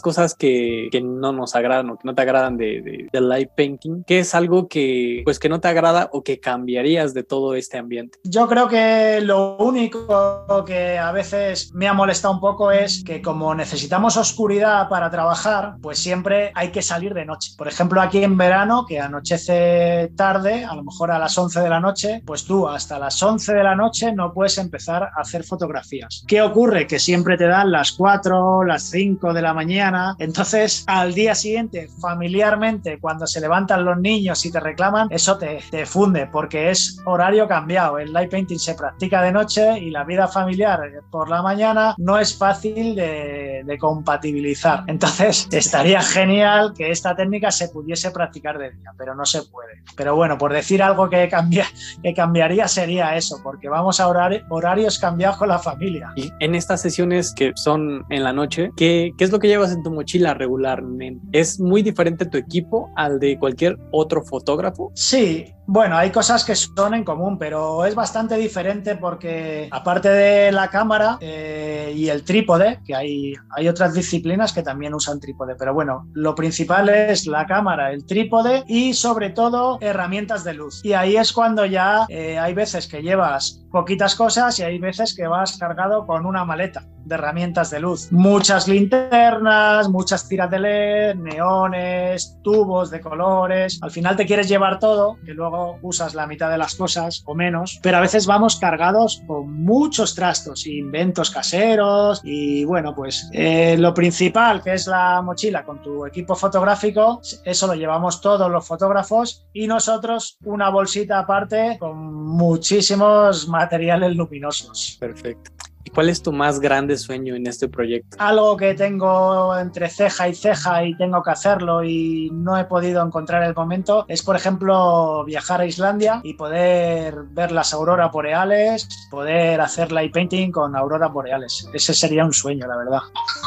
cosas 0.00 0.34
que, 0.34 0.88
que 0.90 1.00
no 1.00 1.32
nos 1.32 1.54
agradan 1.54 1.90
o 1.90 1.96
que 1.96 2.02
no 2.04 2.14
te 2.14 2.22
agradan 2.22 2.56
de, 2.56 2.82
de, 2.82 3.08
de 3.12 3.20
live 3.20 3.50
painting, 3.54 4.04
¿qué 4.04 4.20
es 4.20 4.34
algo 4.34 4.68
que, 4.68 5.22
pues, 5.24 5.38
que 5.38 5.48
no 5.48 5.60
te 5.60 5.68
agrada 5.68 6.08
o 6.12 6.22
que 6.22 6.31
cambiarías 6.40 7.14
de 7.14 7.24
todo 7.24 7.54
este 7.54 7.78
ambiente? 7.78 8.18
Yo 8.24 8.48
creo 8.48 8.68
que 8.68 9.20
lo 9.22 9.56
único 9.58 10.64
que 10.66 10.98
a 10.98 11.12
veces 11.12 11.72
me 11.74 11.88
ha 11.88 11.92
molestado 11.92 12.34
un 12.34 12.40
poco 12.40 12.70
es 12.70 13.02
que 13.04 13.22
como 13.22 13.54
necesitamos 13.54 14.16
oscuridad 14.16 14.88
para 14.88 15.10
trabajar, 15.10 15.76
pues 15.80 15.98
siempre 15.98 16.52
hay 16.54 16.70
que 16.70 16.82
salir 16.82 17.14
de 17.14 17.24
noche. 17.24 17.52
Por 17.56 17.68
ejemplo, 17.68 18.00
aquí 18.00 18.22
en 18.22 18.36
verano, 18.36 18.84
que 18.86 19.00
anochece 19.00 20.12
tarde, 20.16 20.64
a 20.64 20.74
lo 20.74 20.84
mejor 20.84 21.10
a 21.10 21.18
las 21.18 21.36
11 21.36 21.60
de 21.60 21.68
la 21.68 21.80
noche, 21.80 22.22
pues 22.24 22.44
tú 22.44 22.68
hasta 22.68 22.98
las 22.98 23.22
11 23.22 23.54
de 23.54 23.62
la 23.62 23.74
noche 23.74 24.12
no 24.12 24.32
puedes 24.32 24.58
empezar 24.58 25.04
a 25.04 25.20
hacer 25.20 25.44
fotografías. 25.44 26.24
¿Qué 26.26 26.42
ocurre? 26.42 26.86
Que 26.86 26.98
siempre 26.98 27.36
te 27.36 27.46
dan 27.46 27.70
las 27.70 27.92
4, 27.92 28.64
las 28.64 28.84
5 28.84 29.32
de 29.32 29.42
la 29.42 29.54
mañana. 29.54 30.14
Entonces, 30.18 30.84
al 30.86 31.14
día 31.14 31.34
siguiente, 31.34 31.88
familiarmente, 32.00 32.98
cuando 33.00 33.26
se 33.26 33.40
levantan 33.40 33.84
los 33.84 33.98
niños 33.98 34.44
y 34.44 34.52
te 34.52 34.60
reclaman, 34.60 35.08
eso 35.10 35.38
te, 35.38 35.60
te 35.70 35.86
funde 35.86 36.21
porque 36.26 36.70
es 36.70 37.00
horario 37.04 37.48
cambiado. 37.48 37.98
El 37.98 38.12
light 38.12 38.30
painting 38.30 38.58
se 38.58 38.74
practica 38.74 39.22
de 39.22 39.32
noche 39.32 39.78
y 39.78 39.90
la 39.90 40.04
vida 40.04 40.28
familiar 40.28 40.80
por 41.10 41.28
la 41.28 41.42
mañana 41.42 41.94
no 41.98 42.18
es 42.18 42.36
fácil 42.36 42.94
de, 42.94 43.51
compatibilizar. 43.78 44.84
Entonces, 44.86 45.48
estaría 45.50 46.02
genial 46.02 46.72
que 46.76 46.90
esta 46.90 47.14
técnica 47.14 47.50
se 47.50 47.68
pudiese 47.68 48.10
practicar 48.10 48.58
de 48.58 48.70
día, 48.72 48.92
pero 48.96 49.14
no 49.14 49.24
se 49.24 49.42
puede. 49.42 49.82
Pero 49.96 50.16
bueno, 50.16 50.38
por 50.38 50.52
decir 50.52 50.82
algo 50.82 51.08
que, 51.08 51.28
cambia, 51.28 51.66
que 52.02 52.14
cambiaría 52.14 52.68
sería 52.68 53.16
eso, 53.16 53.40
porque 53.42 53.68
vamos 53.68 54.00
a 54.00 54.08
horarios 54.08 54.98
cambiados 54.98 55.36
con 55.36 55.48
la 55.48 55.58
familia. 55.58 56.12
Y 56.16 56.30
en 56.40 56.54
estas 56.54 56.80
sesiones 56.80 57.32
que 57.34 57.52
son 57.56 58.04
en 58.10 58.24
la 58.24 58.32
noche, 58.32 58.70
¿qué, 58.76 59.12
¿qué 59.16 59.24
es 59.24 59.32
lo 59.32 59.38
que 59.38 59.48
llevas 59.48 59.72
en 59.72 59.82
tu 59.82 59.90
mochila 59.90 60.34
regularmente? 60.34 61.26
¿Es 61.32 61.60
muy 61.60 61.82
diferente 61.82 62.26
tu 62.26 62.38
equipo 62.38 62.90
al 62.96 63.18
de 63.18 63.38
cualquier 63.38 63.78
otro 63.90 64.22
fotógrafo? 64.22 64.90
Sí, 64.94 65.54
bueno, 65.66 65.96
hay 65.96 66.10
cosas 66.10 66.44
que 66.44 66.56
son 66.56 66.92
en 66.92 67.04
común, 67.04 67.38
pero 67.38 67.84
es 67.84 67.94
bastante 67.94 68.36
diferente 68.36 68.96
porque 68.96 69.68
aparte 69.70 70.08
de 70.08 70.50
la 70.52 70.68
cámara 70.68 71.18
eh, 71.20 71.92
y 71.94 72.08
el 72.08 72.24
trípode, 72.24 72.80
que 72.84 72.94
hay, 72.94 73.34
hay 73.52 73.68
otras 73.68 73.94
disciplinas 73.94 74.52
que 74.52 74.62
también 74.62 74.94
usan 74.94 75.20
trípode, 75.20 75.54
pero 75.56 75.74
bueno, 75.74 76.08
lo 76.12 76.34
principal 76.34 76.88
es 76.88 77.26
la 77.26 77.46
cámara, 77.46 77.92
el 77.92 78.06
trípode 78.06 78.64
y 78.66 78.94
sobre 78.94 79.30
todo 79.30 79.78
herramientas 79.80 80.44
de 80.44 80.54
luz. 80.54 80.84
Y 80.84 80.94
ahí 80.94 81.16
es 81.16 81.32
cuando 81.32 81.64
ya 81.64 82.06
eh, 82.08 82.38
hay 82.38 82.54
veces 82.54 82.86
que 82.86 83.02
llevas 83.02 83.64
poquitas 83.70 84.14
cosas 84.14 84.58
y 84.58 84.62
hay 84.62 84.78
veces 84.78 85.14
que 85.14 85.26
vas 85.26 85.58
cargado 85.58 86.06
con 86.06 86.26
una 86.26 86.44
maleta 86.44 86.86
de 87.04 87.14
herramientas 87.14 87.70
de 87.70 87.80
luz. 87.80 88.10
Muchas 88.10 88.68
linternas, 88.68 89.88
muchas 89.88 90.28
tiras 90.28 90.50
de 90.50 90.58
LED, 90.58 91.14
neones, 91.16 92.38
tubos 92.42 92.90
de 92.90 93.00
colores. 93.00 93.78
Al 93.82 93.90
final 93.90 94.16
te 94.16 94.26
quieres 94.26 94.48
llevar 94.48 94.78
todo, 94.78 95.18
que 95.24 95.34
luego 95.34 95.78
usas 95.82 96.14
la 96.14 96.26
mitad 96.26 96.50
de 96.50 96.58
las 96.58 96.74
cosas 96.74 97.22
o 97.26 97.34
menos, 97.34 97.80
pero 97.82 97.98
a 97.98 98.00
veces 98.00 98.26
vamos 98.26 98.56
cargados 98.56 99.22
con 99.26 99.52
muchos 99.52 100.14
trastos, 100.14 100.66
inventos 100.66 101.30
caseros 101.30 102.20
y 102.24 102.64
bueno, 102.64 102.94
pues 102.94 103.28
eh, 103.32 103.76
lo 103.78 103.94
principal 103.94 104.62
que 104.62 104.74
es 104.74 104.86
la 104.86 105.22
mochila 105.22 105.64
con 105.64 105.82
tu 105.82 106.06
equipo 106.06 106.34
fotográfico, 106.34 107.20
eso 107.44 107.66
lo 107.66 107.74
llevamos 107.74 108.20
todos 108.20 108.50
los 108.50 108.66
fotógrafos 108.66 109.46
y 109.52 109.66
nosotros 109.66 110.38
una 110.44 110.70
bolsita 110.70 111.18
aparte 111.18 111.76
con 111.78 112.14
muchísimos 112.26 113.48
materiales 113.48 114.16
luminosos. 114.16 114.96
Perfecto. 114.98 115.51
¿Y 115.84 115.90
cuál 115.90 116.08
es 116.08 116.22
tu 116.22 116.32
más 116.32 116.60
grande 116.60 116.96
sueño 116.96 117.34
en 117.34 117.46
este 117.46 117.68
proyecto? 117.68 118.16
Algo 118.20 118.56
que 118.56 118.74
tengo 118.74 119.56
entre 119.56 119.88
ceja 119.88 120.28
y 120.28 120.34
ceja 120.34 120.84
y 120.84 120.96
tengo 120.96 121.22
que 121.22 121.30
hacerlo 121.30 121.82
y 121.82 122.30
no 122.32 122.56
he 122.56 122.64
podido 122.64 123.04
encontrar 123.04 123.42
el 123.42 123.54
momento 123.54 124.04
es, 124.08 124.22
por 124.22 124.36
ejemplo, 124.36 125.24
viajar 125.24 125.60
a 125.60 125.66
Islandia 125.66 126.20
y 126.22 126.34
poder 126.34 127.24
ver 127.30 127.52
las 127.52 127.74
auroras 127.74 128.12
boreales, 128.12 128.88
poder 129.10 129.60
hacer 129.60 129.92
light 129.92 130.12
painting 130.12 130.52
con 130.52 130.76
auroras 130.76 131.12
boreales. 131.12 131.68
Ese 131.72 131.94
sería 131.94 132.24
un 132.24 132.32
sueño, 132.32 132.66
la 132.66 132.76
verdad. 132.76 133.00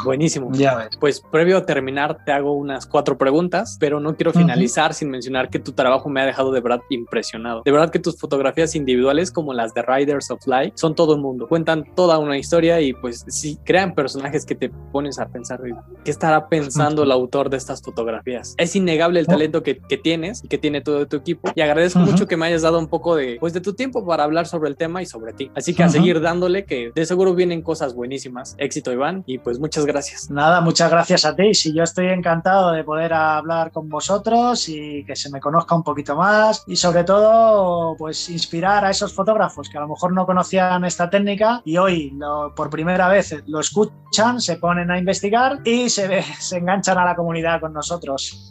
Buenísimo. 0.03 0.49
Ya 0.53 0.75
ves. 0.75 0.89
Pues 0.99 1.21
previo 1.21 1.57
a 1.57 1.65
terminar, 1.65 2.17
te 2.25 2.31
hago 2.31 2.53
unas 2.53 2.85
cuatro 2.85 3.17
preguntas, 3.17 3.77
pero 3.79 3.99
no 3.99 4.15
quiero 4.15 4.33
finalizar 4.33 4.93
sin 4.93 5.09
mencionar 5.09 5.49
que 5.49 5.59
tu 5.59 5.71
trabajo 5.71 6.09
me 6.09 6.21
ha 6.21 6.25
dejado 6.25 6.51
de 6.51 6.59
verdad 6.59 6.81
impresionado. 6.89 7.61
De 7.63 7.71
verdad 7.71 7.89
que 7.89 7.99
tus 7.99 8.17
fotografías 8.19 8.75
individuales, 8.75 9.31
como 9.31 9.53
las 9.53 9.73
de 9.73 9.81
Riders 9.81 10.31
of 10.31 10.45
Light, 10.47 10.73
son 10.75 10.95
todo 10.95 11.15
el 11.15 11.21
mundo. 11.21 11.47
Cuentan 11.47 11.85
toda 11.95 12.17
una 12.17 12.24
historia 12.33 12.81
y 12.81 12.93
pues 12.93 13.23
sí, 13.27 13.59
crean 13.63 13.93
personajes 13.93 14.45
que 14.45 14.55
te 14.55 14.69
pones 14.69 15.19
a 15.19 15.27
pensar, 15.27 15.59
¿qué 16.03 16.11
estará 16.11 16.47
pensando 16.47 17.03
el 17.03 17.11
autor 17.11 17.49
de 17.49 17.57
estas 17.57 17.81
fotografías? 17.81 18.55
Es 18.57 18.75
innegable 18.75 19.19
el 19.19 19.27
talento 19.27 19.63
que, 19.63 19.77
que 19.77 19.97
tienes 19.97 20.43
y 20.43 20.47
que 20.47 20.57
tiene 20.57 20.81
todo 20.81 21.07
tu 21.07 21.17
equipo 21.17 21.51
y 21.55 21.61
agradezco 21.61 21.99
Ujú. 21.99 22.11
mucho 22.11 22.27
que 22.27 22.37
me 22.37 22.47
hayas 22.47 22.61
dado 22.63 22.79
un 22.79 22.87
poco 22.87 23.15
de, 23.15 23.37
pues, 23.39 23.53
de 23.53 23.61
tu 23.61 23.73
tiempo 23.73 24.05
para 24.05 24.23
hablar 24.23 24.47
sobre 24.47 24.69
el 24.69 24.77
tema 24.77 25.01
y 25.01 25.05
sobre 25.05 25.33
ti. 25.33 25.51
Así 25.55 25.73
que 25.73 25.83
a 25.83 25.87
Ujú. 25.87 25.93
seguir 25.93 26.21
dándole 26.21 26.65
que 26.65 26.91
de 26.93 27.05
seguro 27.05 27.35
vienen 27.35 27.61
cosas 27.61 27.93
buenísimas. 27.93 28.55
Éxito, 28.57 28.91
Iván, 28.91 29.23
y 29.25 29.37
pues 29.39 29.59
muchas 29.59 29.85
gracias. 29.85 30.29
Nada, 30.29 30.61
muchas 30.61 30.89
gracias 30.89 31.25
a 31.25 31.35
ti. 31.35 31.53
Si 31.53 31.73
yo 31.73 31.83
estoy 31.83 32.07
encantado 32.07 32.71
de 32.71 32.83
poder 32.83 33.13
hablar 33.13 33.71
con 33.71 33.89
vosotros 33.89 34.67
y 34.69 35.03
que 35.05 35.15
se 35.15 35.29
me 35.29 35.39
conozca 35.39 35.75
un 35.75 35.83
poquito 35.83 36.15
más 36.15 36.63
y 36.67 36.75
sobre 36.75 37.03
todo, 37.03 37.95
pues 37.97 38.29
inspirar 38.29 38.85
a 38.85 38.89
esos 38.89 39.13
fotógrafos 39.13 39.69
que 39.69 39.77
a 39.77 39.81
lo 39.81 39.87
mejor 39.87 40.13
no 40.13 40.25
conocían 40.25 40.85
esta 40.85 41.09
técnica 41.09 41.61
y 41.65 41.77
hoy 41.77 42.11
lo- 42.17 42.53
por 42.55 42.69
primera 42.69 43.07
vez 43.07 43.35
lo 43.47 43.59
escuchan, 43.59 44.39
se 44.41 44.57
ponen 44.57 44.91
a 44.91 44.97
investigar 44.97 45.59
y 45.65 45.89
se, 45.89 46.23
se 46.39 46.57
enganchan 46.57 46.97
a 46.97 47.05
la 47.05 47.15
comunidad 47.15 47.59
con 47.61 47.73
nosotros. 47.73 48.49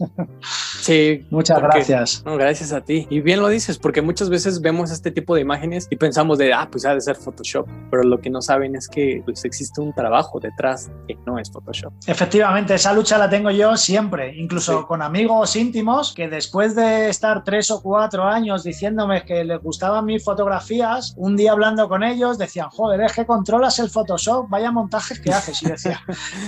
Sí, 0.81 1.27
Muchas 1.31 1.59
porque- 1.61 1.79
gracias. 1.79 2.23
No, 2.25 2.37
gracias 2.37 2.73
a 2.73 2.81
ti. 2.83 3.07
Y 3.11 3.21
bien 3.21 3.41
lo 3.41 3.49
dices, 3.49 3.79
porque 3.79 4.03
muchas 4.03 4.29
veces 4.29 4.61
vemos 4.61 4.91
este 4.91 5.11
tipo 5.11 5.35
de 5.35 5.41
imágenes 5.41 5.87
y 5.91 5.97
pensamos 5.97 6.39
de, 6.39 6.53
ah, 6.53 6.69
pues 6.71 6.85
ha 6.85 6.95
de 6.95 7.01
ser 7.01 7.17
Photoshop. 7.17 7.67
Pero 7.91 8.03
lo 8.03 8.21
que 8.21 8.31
no 8.31 8.43
saben 8.43 8.77
es 8.77 8.89
que 8.89 9.23
pues, 9.25 9.45
existe 9.45 9.81
un 9.81 9.95
trabajo 9.95 10.41
detrás 10.41 10.91
que 11.09 11.17
no 11.27 11.39
es 11.39 11.51
Photoshop. 11.51 11.93
Efectivamente, 12.07 12.75
esa 12.75 12.93
lucha 12.93 13.17
la 13.19 13.29
tengo 13.31 13.51
yo 13.51 13.77
siempre, 13.77 14.35
incluso 14.37 14.81
Sí. 14.81 14.85
con 14.87 15.03
amigos 15.03 15.57
íntimos 15.57 16.13
que 16.15 16.29
después 16.29 16.75
de 16.75 17.09
estar 17.09 17.45
tres 17.45 17.71
o 17.71 17.81
cuatro 17.83 18.25
años 18.25 18.63
diciéndome 18.65 19.25
que 19.25 19.45
les 19.45 19.61
gustaban 19.63 20.05
mis 20.05 20.23
fotografías, 20.25 21.15
un 21.17 21.37
día 21.37 21.53
hablando 21.53 21.89
con 21.89 22.03
ellos 22.03 22.39
decían, 22.39 22.69
joder, 22.71 23.01
es 23.03 23.13
que 23.13 23.25
controlas 23.55 23.79
el 23.79 23.89
Photoshop, 23.89 24.49
vaya 24.49 24.73
montajes 24.73 25.21
que 25.21 25.31
haces. 25.31 25.63
Y 25.63 25.67
decía, 25.67 26.01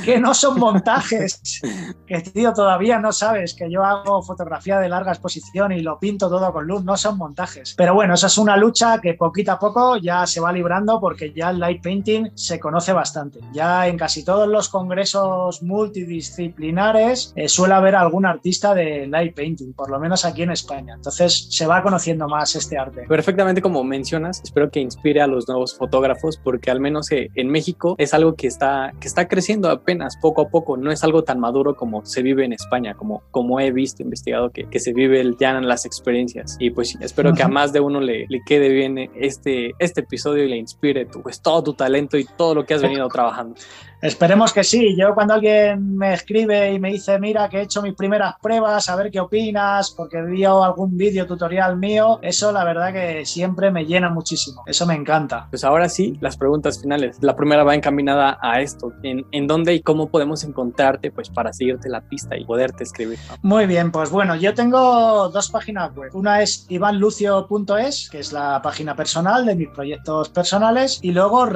que 0.05 0.19
no 0.19 0.35
son 0.35 0.59
montajes, 0.59 1.61
que 2.07 2.21
tío, 2.21 2.53
todavía 2.53 2.99
no 2.99 3.13
sabes 3.13 3.55
que 3.55 3.71
yo 3.71 3.85
hago 3.85 4.23
fotografía 4.23 4.81
de 4.81 4.89
larga 4.89 5.13
exposición 5.13 5.71
y 5.71 5.83
lo 5.83 6.01
pinto 6.01 6.29
todo 6.29 6.53
con 6.53 6.67
luz, 6.67 6.83
no 6.83 6.97
son 6.97 7.17
montajes. 7.17 7.75
Pero 7.77 7.95
bueno, 7.95 8.15
esa 8.15 8.27
es 8.27 8.39
una 8.39 8.57
lucha 8.57 9.01
que 9.01 9.15
poquito 9.15 9.53
a 9.53 9.59
poco 9.59 9.97
ya 9.99 10.27
se 10.27 10.41
va 10.41 10.53
librando 10.53 11.01
porque 11.01 11.33
ya 11.33 11.51
el 11.51 11.61
light 11.61 11.81
painting 11.81 12.31
se 12.35 12.59
conoce 12.59 12.93
bastante. 12.93 13.39
Ya 13.53 13.87
en 13.87 13.97
casi 13.97 14.25
todos 14.25 14.49
los 14.49 14.69
congresos 14.69 15.63
multidisciplinares 15.63 17.33
eh, 17.37 17.49
suele 17.49 17.75
haber 17.75 17.95
algún 17.95 18.27
artista 18.27 18.75
de 18.75 19.07
light 19.07 19.37
painting, 19.37 19.75
por 19.75 19.91
lo 19.91 20.01
menos 20.01 20.25
aquí 20.25 20.43
en 20.43 20.51
España. 20.51 20.95
Entonces 20.95 21.47
se 21.51 21.67
va 21.67 21.85
conociendo 21.85 22.27
más 22.27 22.57
este 22.57 22.77
arte. 22.77 23.03
Perfectamente 23.09 23.63
como 23.63 23.85
mencionas, 23.85 24.41
espero 24.43 24.71
que 24.71 24.81
inspire 24.81 25.21
a 25.21 25.29
los 25.29 25.47
nuevos 25.47 25.77
fotógrafos 25.77 26.37
porque 26.43 26.71
al 26.71 26.81
menos 26.81 26.96
eh, 27.11 27.31
en 27.35 27.49
México 27.49 27.95
es 27.99 28.15
algo 28.15 28.35
que 28.35 28.47
está, 28.47 28.93
que 29.01 29.09
está 29.09 29.29
creciendo 29.29 29.71
apenas 29.71 30.17
poco 30.17 30.43
a 30.43 30.49
poco, 30.49 30.77
no 30.77 30.91
es 30.91 31.03
algo 31.05 31.25
tan 31.25 31.39
maduro 31.41 31.77
como 31.77 32.05
se 32.05 32.23
vive 32.23 32.45
en 32.45 32.53
España, 32.53 32.95
como, 32.95 33.23
como 33.31 33.61
he 33.61 33.71
visto, 33.73 34.03
investigado 34.03 34.51
que, 34.51 34.65
que 34.69 34.81
se 34.81 34.93
vive 34.93 35.21
el- 35.21 35.37
ya 35.39 35.51
en 35.57 35.67
las 35.69 35.85
experiencias. 35.87 36.57
Y 36.59 36.71
pues 36.71 36.97
espero 37.01 37.33
que 37.35 37.43
a 37.43 37.49
más 37.49 37.73
de 37.73 37.81
uno 37.81 38.01
le, 38.01 38.27
le 38.29 38.41
quede 38.45 38.69
bien 38.69 38.99
este, 39.15 39.73
este 39.79 40.01
episodio 40.01 40.45
y 40.45 40.49
le 40.49 40.57
inspire 40.57 41.07
tu, 41.07 41.23
pues, 41.23 41.41
todo 41.41 41.63
tu 41.63 41.75
talento 41.75 42.17
y 42.19 42.25
todo 42.37 42.55
lo 42.55 42.65
que 42.65 42.75
has 42.75 42.83
venido 42.83 43.09
trabajando. 43.09 43.55
Esperemos 44.03 44.53
que 44.53 44.63
sí. 44.63 44.95
Yo 44.97 45.15
cuando 45.15 45.35
alguien 45.35 45.97
me 45.97 46.13
escribe 46.13 46.73
y 46.73 46.79
me 46.79 46.93
dice, 46.93 47.19
mira, 47.19 47.49
que 47.49 47.59
he 47.59 47.63
hecho 47.63 47.83
mis 47.83 47.95
primeras 47.95 48.35
pruebas, 48.41 48.89
a 48.89 48.97
ver 48.97 49.11
qué 49.11 49.21
opinas, 49.21 49.91
porque 49.91 50.21
vio 50.23 50.63
algún 50.63 50.97
vídeo 50.97 51.27
tutorial 51.27 51.77
mío, 51.77 52.19
eso 52.23 52.53
la 52.53 52.65
verdad 52.65 52.93
que 52.93 53.25
siempre 53.25 53.71
me 53.71 53.87
llena 53.87 54.11
muchísimo. 54.11 54.63
Eso 54.67 54.87
me 54.87 54.95
encanta. 54.95 55.47
Pues 55.51 55.65
ahora 55.65 55.89
sí, 55.89 56.17
las 56.21 56.37
preguntas 56.37 56.81
finales. 56.81 57.19
La 57.21 57.35
primera 57.37 57.65
va 57.65 57.75
encaminada 57.75 58.39
a 58.43 58.61
esto. 58.61 58.93
¿En, 59.03 59.25
en 59.33 59.47
dónde 59.47 59.75
y 59.75 59.81
cómo 59.81 60.09
podemos 60.09 60.45
encontrarte 60.45 61.11
pues 61.11 61.31
para 61.31 61.53
seguirte 61.53 61.89
la 61.89 62.03
pista 62.03 62.37
y 62.37 62.45
poderte 62.45 62.85
escribir? 62.85 63.19
¿no? 63.29 63.37
Muy 63.43 63.67
bien, 63.67 63.91
pues 63.93 64.11
bueno, 64.11 64.37
yo 64.37 64.55
tengo 64.55 65.29
dos 65.31 65.51
páginas 65.51 65.95
web. 65.95 66.11
Una 66.15 66.43
es 66.43 66.67
ivanlucio.es, 66.69 68.11
que 68.11 68.19
es 68.19 68.33
la 68.33 68.61
página 68.63 68.95
personal 68.95 69.47
de 69.47 69.55
mis 69.55 69.69
proyectos 69.69 70.29
personales, 70.29 70.99
y 71.03 71.13
luego 71.13 71.47